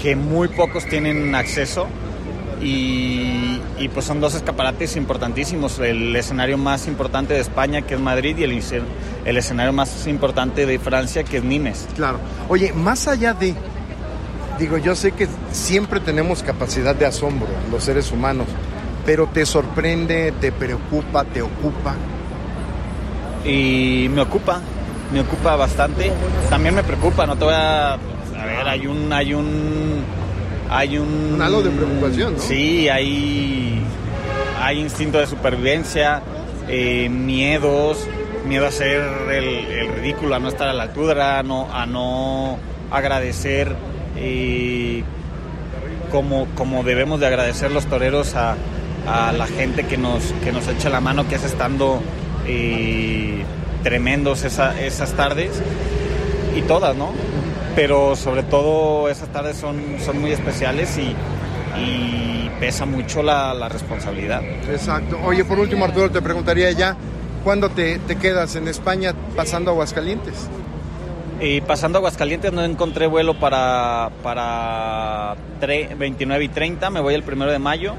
que 0.00 0.14
muy 0.14 0.46
pocos 0.48 0.86
tienen 0.86 1.34
acceso. 1.34 1.88
Y, 2.62 3.58
y, 3.78 3.88
pues 3.92 4.04
son 4.04 4.20
dos 4.20 4.34
escaparates 4.34 4.94
importantísimos. 4.94 5.80
El 5.80 6.14
escenario 6.14 6.56
más 6.58 6.86
importante 6.86 7.34
de 7.34 7.40
España, 7.40 7.82
que 7.82 7.94
es 7.94 8.00
Madrid, 8.00 8.36
y 8.38 8.44
el, 8.44 8.62
el 9.24 9.36
escenario 9.36 9.72
más 9.72 10.06
importante 10.06 10.66
de 10.66 10.78
Francia, 10.78 11.24
que 11.24 11.38
es 11.38 11.42
Nimes. 11.44 11.88
Claro. 11.96 12.18
Oye, 12.48 12.74
más 12.74 13.08
allá 13.08 13.32
de 13.32 13.54
digo, 14.60 14.76
yo 14.76 14.94
sé 14.94 15.12
que 15.12 15.26
siempre 15.50 16.00
tenemos 16.00 16.42
capacidad 16.42 16.94
de 16.94 17.06
asombro, 17.06 17.48
los 17.72 17.82
seres 17.82 18.12
humanos, 18.12 18.46
pero 19.06 19.26
te 19.26 19.46
sorprende, 19.46 20.32
te 20.38 20.52
preocupa, 20.52 21.24
te 21.24 21.40
ocupa. 21.40 21.96
Y 23.44 24.08
me 24.10 24.20
ocupa, 24.20 24.60
me 25.12 25.20
ocupa 25.20 25.56
bastante. 25.56 26.12
También 26.50 26.74
me 26.74 26.84
preocupa, 26.84 27.26
no 27.26 27.36
te 27.36 27.44
voy 27.44 27.54
a. 27.54 27.94
A 27.94 28.44
ver, 28.44 28.68
hay 28.68 28.86
un. 28.86 29.10
Hay 29.12 29.32
un. 29.32 30.04
Hay 30.68 30.98
un. 30.98 31.32
Un 31.34 31.42
halo 31.42 31.62
de 31.62 31.70
preocupación, 31.70 32.34
¿no? 32.34 32.40
Sí, 32.40 32.88
hay. 32.88 33.82
Hay 34.60 34.78
instinto 34.78 35.18
de 35.18 35.26
supervivencia, 35.26 36.20
eh, 36.68 37.08
miedos, 37.08 38.06
miedo 38.46 38.66
a 38.66 38.68
hacer 38.68 39.02
el, 39.30 39.44
el, 39.44 39.92
ridículo, 39.94 40.34
a 40.34 40.38
no 40.38 40.48
estar 40.48 40.68
a 40.68 40.74
la 40.74 40.82
altura, 40.82 41.38
a 41.38 41.42
no, 41.42 41.74
a 41.74 41.86
no 41.86 42.58
agradecer 42.90 43.74
y 44.20 45.04
como, 46.10 46.46
como 46.54 46.82
debemos 46.82 47.20
de 47.20 47.26
agradecer 47.26 47.70
los 47.70 47.86
toreros 47.86 48.34
a, 48.34 48.56
a, 49.06 49.32
la 49.32 49.46
gente 49.46 49.84
que 49.84 49.96
nos, 49.96 50.32
que 50.44 50.52
nos 50.52 50.68
echa 50.68 50.90
la 50.90 51.00
mano, 51.00 51.26
que 51.28 51.36
hace 51.36 51.46
estando 51.46 52.02
tremendos 53.82 54.44
esa, 54.44 54.78
esas 54.80 55.12
tardes 55.12 55.50
y 56.56 56.62
todas, 56.62 56.96
¿no? 56.96 57.12
Pero 57.76 58.16
sobre 58.16 58.42
todo 58.42 59.08
esas 59.08 59.28
tardes 59.28 59.56
son, 59.56 59.80
son 60.04 60.20
muy 60.20 60.32
especiales 60.32 60.98
y, 60.98 61.14
pesa 62.58 62.84
mucho 62.84 63.22
la, 63.22 63.54
la, 63.54 63.70
responsabilidad. 63.70 64.42
Exacto. 64.70 65.18
Oye, 65.24 65.46
por 65.46 65.58
último, 65.58 65.86
Arturo, 65.86 66.10
te 66.10 66.20
preguntaría 66.20 66.70
ya, 66.72 66.94
¿cuándo 67.42 67.70
te, 67.70 67.98
te 68.00 68.16
quedas 68.16 68.54
en 68.54 68.68
España 68.68 69.14
pasando 69.34 69.70
Aguascalientes? 69.70 70.34
Y 71.40 71.62
pasando 71.62 71.96
a 71.96 72.00
Aguascalientes 72.00 72.52
no 72.52 72.62
encontré 72.62 73.06
vuelo 73.06 73.38
para, 73.38 74.10
para 74.22 75.36
29 75.60 76.44
y 76.44 76.48
30, 76.48 76.90
me 76.90 77.00
voy 77.00 77.14
el 77.14 77.22
primero 77.22 77.50
de 77.50 77.58
mayo 77.58 77.94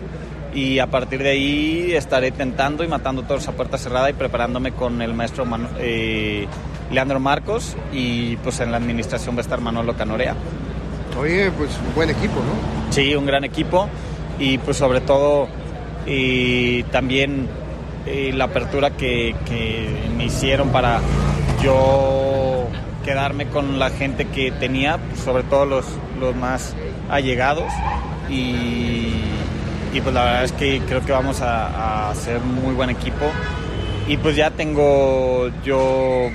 y 0.54 0.78
a 0.78 0.88
partir 0.88 1.24
de 1.24 1.30
ahí 1.30 1.94
estaré 1.94 2.32
tentando 2.32 2.84
y 2.84 2.88
matando 2.88 3.24
toros 3.24 3.48
a 3.48 3.54
puerta 3.54 3.80
cerrada 3.80 4.10
y 4.10 4.14
preparándome 4.14 4.74
con 4.74 5.02
el 5.02 5.14
maestro 5.14 5.46
Manu 5.46 5.70
eh, 5.80 6.46
Leandro 6.92 7.20
Marcos 7.20 7.76
y 7.92 8.36
pues 8.38 8.60
en 8.60 8.70
la 8.70 8.78
administración 8.78 9.36
va 9.36 9.40
a 9.40 9.42
estar 9.42 9.60
Manolo 9.60 9.96
Canorea. 9.96 10.36
Oye, 11.20 11.50
pues 11.52 11.72
un 11.88 11.96
buen 11.96 12.10
equipo, 12.10 12.36
¿no? 12.36 12.92
Sí, 12.92 13.16
un 13.16 13.26
gran 13.26 13.44
equipo 13.44 13.88
y 14.38 14.60
pues 14.60 14.78
sobre 14.78 15.02
todo 15.02 15.48
y 16.06 16.84
también 16.84 17.48
y 18.06 18.32
la 18.34 18.46
apertura 18.46 18.92
que, 18.92 19.36
que 19.46 19.88
me 20.16 20.26
hicieron 20.26 20.70
para 20.70 21.00
yo 21.64 22.41
quedarme 23.04 23.48
con 23.48 23.80
la 23.80 23.90
gente 23.90 24.28
que 24.28 24.52
tenía, 24.52 25.00
sobre 25.24 25.44
todo 25.44 25.66
los, 25.66 25.86
los 26.20 26.36
más 26.36 26.76
allegados. 27.10 27.72
Y, 28.30 29.14
y, 29.94 30.02
pues 30.02 30.14
la 30.14 30.24
verdad 30.24 30.44
es 30.46 30.52
que 30.54 30.82
creo 30.88 31.04
que 31.06 31.12
vamos 31.12 31.42
a, 31.42 31.68
a 31.68 32.10
hacer 32.12 32.40
muy 32.40 32.74
buen 32.74 32.90
equipo. 32.90 33.26
Y 34.08 34.18
pues 34.18 34.36
ya 34.36 34.52
tengo 34.52 35.50
yo 35.64 36.30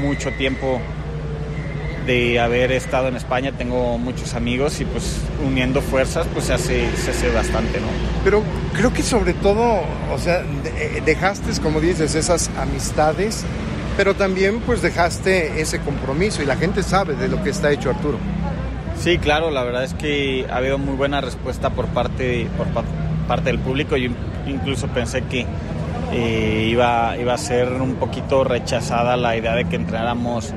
mucho 0.00 0.30
tiempo 0.32 0.80
de 2.06 2.38
haber 2.38 2.72
estado 2.72 3.08
en 3.08 3.16
España, 3.16 3.52
tengo 3.52 3.98
muchos 3.98 4.34
amigos 4.34 4.80
y 4.80 4.84
pues 4.84 5.20
uniendo 5.44 5.80
fuerzas 5.80 6.26
pues 6.32 6.46
se 6.46 6.54
hace, 6.54 6.96
se 6.96 7.10
hace 7.10 7.30
bastante, 7.30 7.80
¿no? 7.80 7.86
Pero 8.22 8.42
creo 8.74 8.92
que 8.92 9.02
sobre 9.02 9.32
todo, 9.32 9.80
o 10.12 10.18
sea, 10.18 10.42
dejaste, 11.04 11.60
como 11.62 11.80
dices, 11.80 12.14
esas 12.14 12.50
amistades, 12.58 13.44
pero 13.96 14.14
también 14.14 14.60
pues 14.60 14.82
dejaste 14.82 15.60
ese 15.60 15.80
compromiso 15.80 16.42
y 16.42 16.46
la 16.46 16.56
gente 16.56 16.82
sabe 16.82 17.14
de 17.14 17.28
lo 17.28 17.42
que 17.42 17.50
está 17.50 17.70
hecho 17.70 17.90
Arturo. 17.90 18.18
Sí, 18.98 19.18
claro, 19.18 19.50
la 19.50 19.62
verdad 19.64 19.84
es 19.84 19.94
que 19.94 20.46
ha 20.50 20.56
habido 20.56 20.78
muy 20.78 20.94
buena 20.94 21.20
respuesta 21.20 21.70
por 21.70 21.86
parte, 21.86 22.46
por 22.56 22.66
parte 23.26 23.44
del 23.44 23.58
público. 23.58 23.96
Yo 23.96 24.10
incluso 24.46 24.88
pensé 24.88 25.22
que 25.22 25.46
eh, 26.12 26.68
iba, 26.70 27.16
iba 27.16 27.34
a 27.34 27.38
ser 27.38 27.72
un 27.72 27.96
poquito 27.96 28.44
rechazada 28.44 29.16
la 29.16 29.36
idea 29.36 29.54
de 29.54 29.64
que 29.64 29.76
entrenáramos 29.76 30.52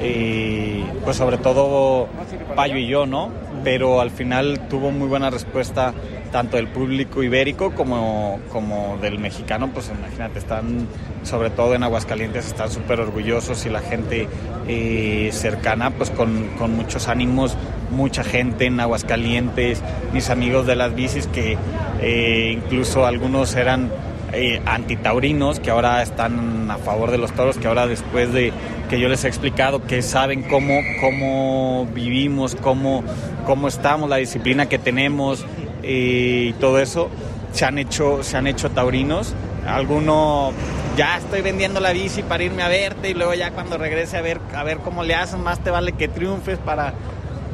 eh, 0.00 0.84
pues 1.04 1.16
sobre 1.16 1.38
todo 1.38 2.08
Payo 2.56 2.76
y 2.76 2.86
yo, 2.86 3.06
¿no? 3.06 3.30
Pero 3.62 4.00
al 4.00 4.10
final 4.10 4.66
tuvo 4.68 4.90
muy 4.90 5.06
buena 5.06 5.30
respuesta 5.30 5.94
tanto 6.32 6.56
del 6.56 6.66
público 6.66 7.22
ibérico 7.22 7.72
como, 7.72 8.40
como 8.50 8.98
del 9.00 9.18
mexicano, 9.18 9.70
pues 9.72 9.92
imagínate, 9.96 10.40
están 10.40 10.88
sobre 11.22 11.50
todo 11.50 11.74
en 11.74 11.84
Aguascalientes, 11.84 12.46
están 12.46 12.70
súper 12.70 12.98
orgullosos 13.00 13.64
y 13.66 13.68
la 13.68 13.80
gente 13.80 14.26
eh, 14.66 15.28
cercana, 15.32 15.90
pues 15.90 16.10
con, 16.10 16.48
con, 16.58 16.74
muchos 16.74 17.06
ánimos, 17.06 17.56
mucha 17.90 18.24
gente 18.24 18.66
en 18.66 18.80
Aguascalientes, 18.80 19.82
mis 20.12 20.30
amigos 20.30 20.66
de 20.66 20.74
las 20.74 20.94
bicis 20.94 21.28
que 21.28 21.56
eh, 22.00 22.58
incluso 22.58 23.06
algunos 23.06 23.54
eran 23.54 23.90
eh, 24.32 24.62
antitaurinos 24.64 25.60
que 25.60 25.70
ahora 25.70 26.02
están 26.02 26.70
a 26.70 26.78
favor 26.78 27.10
de 27.10 27.18
los 27.18 27.32
toros, 27.32 27.58
que 27.58 27.68
ahora 27.68 27.86
después 27.86 28.32
de 28.32 28.50
que 28.88 28.98
yo 28.98 29.10
les 29.10 29.24
he 29.24 29.28
explicado 29.28 29.82
que 29.82 30.00
saben 30.00 30.42
cómo, 30.44 30.80
cómo 31.02 31.86
vivimos, 31.94 32.56
cómo, 32.56 33.04
cómo 33.46 33.68
estamos, 33.68 34.08
la 34.08 34.16
disciplina 34.16 34.70
que 34.70 34.78
tenemos 34.78 35.44
y 35.82 36.52
todo 36.54 36.78
eso, 36.78 37.10
se 37.52 37.64
han 37.64 37.78
hecho, 37.78 38.22
se 38.22 38.36
han 38.36 38.46
hecho 38.46 38.70
taurinos. 38.70 39.34
Alguno 39.66 40.52
ya 40.96 41.18
estoy 41.18 41.40
vendiendo 41.42 41.80
la 41.80 41.92
bici 41.92 42.22
para 42.22 42.44
irme 42.44 42.62
a 42.62 42.68
verte 42.68 43.10
y 43.10 43.14
luego 43.14 43.34
ya 43.34 43.52
cuando 43.52 43.78
regrese 43.78 44.16
a 44.16 44.22
ver, 44.22 44.40
a 44.54 44.62
ver 44.64 44.78
cómo 44.78 45.04
le 45.04 45.14
hacen, 45.14 45.40
más 45.40 45.62
te 45.62 45.70
vale 45.70 45.92
que 45.92 46.08
triunfes 46.08 46.58
para, 46.58 46.92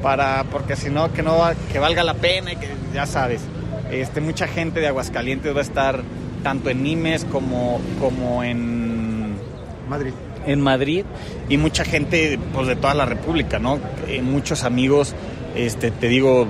para 0.03 0.45
porque 0.45 0.77
si 0.77 0.91
no 0.91 1.13
que 1.13 1.23
no 1.23 1.39
que 1.71 1.79
valga 1.79 2.03
la 2.05 2.15
pena 2.15 2.53
y 2.53 2.57
que 2.57 2.69
ya 2.95 3.07
sabes. 3.07 3.43
Este, 3.91 4.21
mucha 4.21 4.47
gente 4.47 4.81
de 4.81 4.87
Aguascalientes 4.89 5.55
va 5.55 5.61
a 5.61 5.63
estar 5.63 6.03
tanto 6.43 6.71
en 6.71 6.83
Nimes 6.83 7.25
como, 7.25 7.81
como 8.01 8.43
en 8.43 9.37
Madrid. 9.89 10.13
En 10.47 10.61
Madrid 10.61 11.05
y 11.49 11.57
mucha 11.57 11.85
gente 11.85 12.39
pues, 12.53 12.67
de 12.67 12.77
toda 12.77 12.95
la 12.95 13.07
República, 13.07 13.59
¿no? 13.59 13.79
Eh, 14.07 14.23
muchos 14.23 14.65
amigos, 14.65 15.15
este, 15.55 15.91
te 15.91 16.09
digo, 16.09 16.47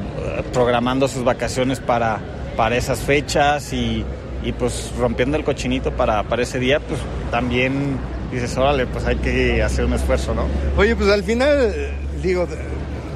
programando 0.53 1.09
sus 1.09 1.25
vacaciones 1.25 1.81
para, 1.81 2.21
para 2.57 2.77
esas 2.77 3.01
fechas 3.01 3.73
y, 3.73 4.05
y 4.43 4.53
pues 4.53 4.93
rompiendo 4.99 5.37
el 5.37 5.45
cochinito 5.45 5.93
para, 5.93 6.23
para 6.25 6.43
ese 6.43 6.59
día, 6.59 6.81
pues 6.81 7.01
también 7.31 7.99
dices, 8.33 8.57
órale, 8.57 8.87
pues 8.87 9.05
hay 9.07 9.17
que 9.17 9.63
hacer 9.63 9.85
un 9.85 9.95
esfuerzo, 9.95 10.35
¿no? 10.35 10.45
Oye, 10.77 10.95
pues 10.95 11.11
al 11.11 11.23
final, 11.23 11.75
digo, 12.23 12.47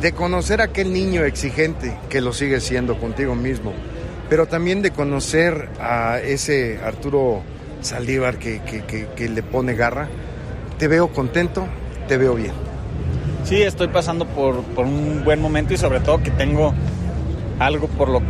de 0.00 0.12
conocer 0.12 0.60
a 0.60 0.64
aquel 0.64 0.92
niño 0.92 1.24
exigente 1.24 1.96
que 2.08 2.20
lo 2.20 2.32
sigue 2.32 2.60
siendo 2.60 2.98
contigo 2.98 3.34
mismo, 3.34 3.72
pero 4.28 4.46
también 4.46 4.82
de 4.82 4.90
conocer 4.90 5.68
a 5.80 6.18
ese 6.18 6.80
Arturo 6.82 7.42
Saldívar 7.82 8.38
que, 8.38 8.60
que, 8.62 9.28
le 9.28 9.42
pone 9.42 9.74
garra. 9.74 10.08
Te 10.78 10.88
veo 10.88 11.08
contento, 11.08 11.66
te 12.08 12.16
veo 12.16 12.34
bien. 12.34 12.52
Sí, 13.44 13.60
estoy 13.60 13.88
pasando 13.88 14.24
por, 14.24 14.62
por, 14.62 14.86
un 14.86 15.22
buen 15.24 15.40
momento 15.40 15.74
y 15.74 15.76
sobre 15.76 16.00
todo 16.00 16.22
que 16.22 16.30
tengo 16.30 16.72
algo 17.58 17.88
por 17.88 18.08
lo, 18.08 18.22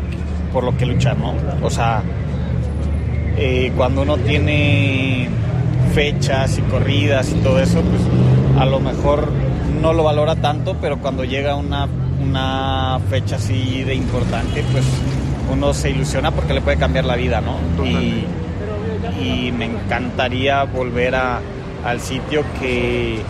por 0.53 0.65
lo 0.65 0.77
que 0.77 0.87
luchar, 0.87 1.19
¿no? 1.19 1.35
O 1.63 1.71
sea, 1.71 2.03
eh, 3.37 3.73
cuando 3.77 4.03
uno 4.03 4.17
tiene 4.17 5.29
fechas 5.95 6.59
y 6.59 6.63
corridas 6.63 7.31
y 7.31 7.35
todo 7.37 7.59
eso, 7.59 7.83
pues 7.83 8.03
a 8.59 8.65
lo 8.65 8.81
mejor 8.81 9.29
no 9.81 9.93
lo 9.93 10.05
valora 10.05 10.37
tanto, 10.37 10.77
pero 10.81 10.99
cuando 10.99 11.25
llega 11.25 11.57
una, 11.57 11.89
una 12.23 12.99
fecha 13.11 13.37
así 13.37 13.83
de 13.83 13.95
importante, 13.95 14.65
pues 14.73 14.85
uno 15.51 15.75
se 15.75 15.91
ilusiona 15.91 16.31
porque 16.31 16.55
le 16.55 16.61
puede 16.61 16.79
cambiar 16.79 17.05
la 17.05 17.17
vida, 17.17 17.41
¿no? 17.41 17.57
Y, 17.85 18.27
me 19.57 19.67
encantaría 19.67 20.65
volver 20.65 21.15
a, 21.15 21.41
al 21.85 22.01
sitio 22.01 22.43
que, 22.59 23.21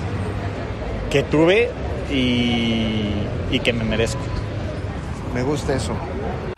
que 1.12 1.22
tuve 1.25 1.70
y, 2.11 3.55
y 3.55 3.61
que 3.62 3.75
me 3.75 3.85
merezco. 3.85 4.22
Me 5.35 5.42
gusta 5.42 5.77
eso. 5.77 5.94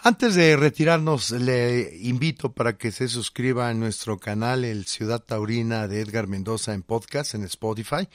Antes 0.01 0.37
de 0.37 0.57
retirarnos, 0.57 1.33
le 1.33 1.97
invito 2.03 2.53
para 2.53 2.77
que 2.77 2.93
se 2.93 3.09
suscriba 3.09 3.69
a 3.69 3.75
nuestro 3.75 4.19
canal, 4.19 4.65
el 4.65 4.87
Ciudad 4.87 5.21
Taurina 5.21 5.89
de 5.89 6.01
Edgar 6.01 6.29
Mendoza 6.29 6.73
en 6.73 6.83
podcast 6.83 7.35
en 7.35 7.43
Spotify. 7.45 8.09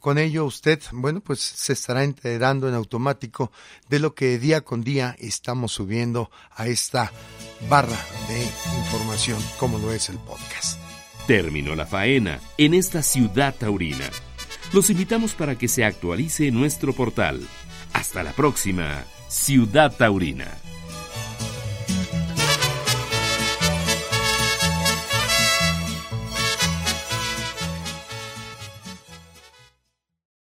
Con 0.00 0.18
ello 0.18 0.44
usted, 0.46 0.80
bueno, 0.90 1.20
pues 1.20 1.38
se 1.40 1.74
estará 1.74 2.02
enterando 2.02 2.68
en 2.68 2.74
automático 2.74 3.52
de 3.88 4.00
lo 4.00 4.16
que 4.16 4.38
día 4.40 4.62
con 4.62 4.82
día 4.82 5.14
estamos 5.20 5.72
subiendo 5.72 6.28
a 6.56 6.66
esta 6.66 7.12
barra 7.68 8.00
de 8.28 8.42
información 8.78 9.40
como 9.60 9.78
lo 9.78 9.92
es 9.92 10.08
el 10.08 10.18
podcast. 10.18 10.76
Terminó 11.28 11.76
la 11.76 11.86
faena 11.86 12.40
en 12.58 12.74
esta 12.74 13.00
ciudad 13.02 13.54
taurina. 13.54 14.10
Los 14.74 14.90
invitamos 14.90 15.34
para 15.34 15.56
que 15.56 15.68
se 15.68 15.84
actualice 15.84 16.50
nuestro 16.50 16.92
portal. 16.92 17.40
Hasta 17.92 18.24
la 18.24 18.32
próxima, 18.32 19.04
Ciudad 19.28 19.96
Taurina. 19.96 20.63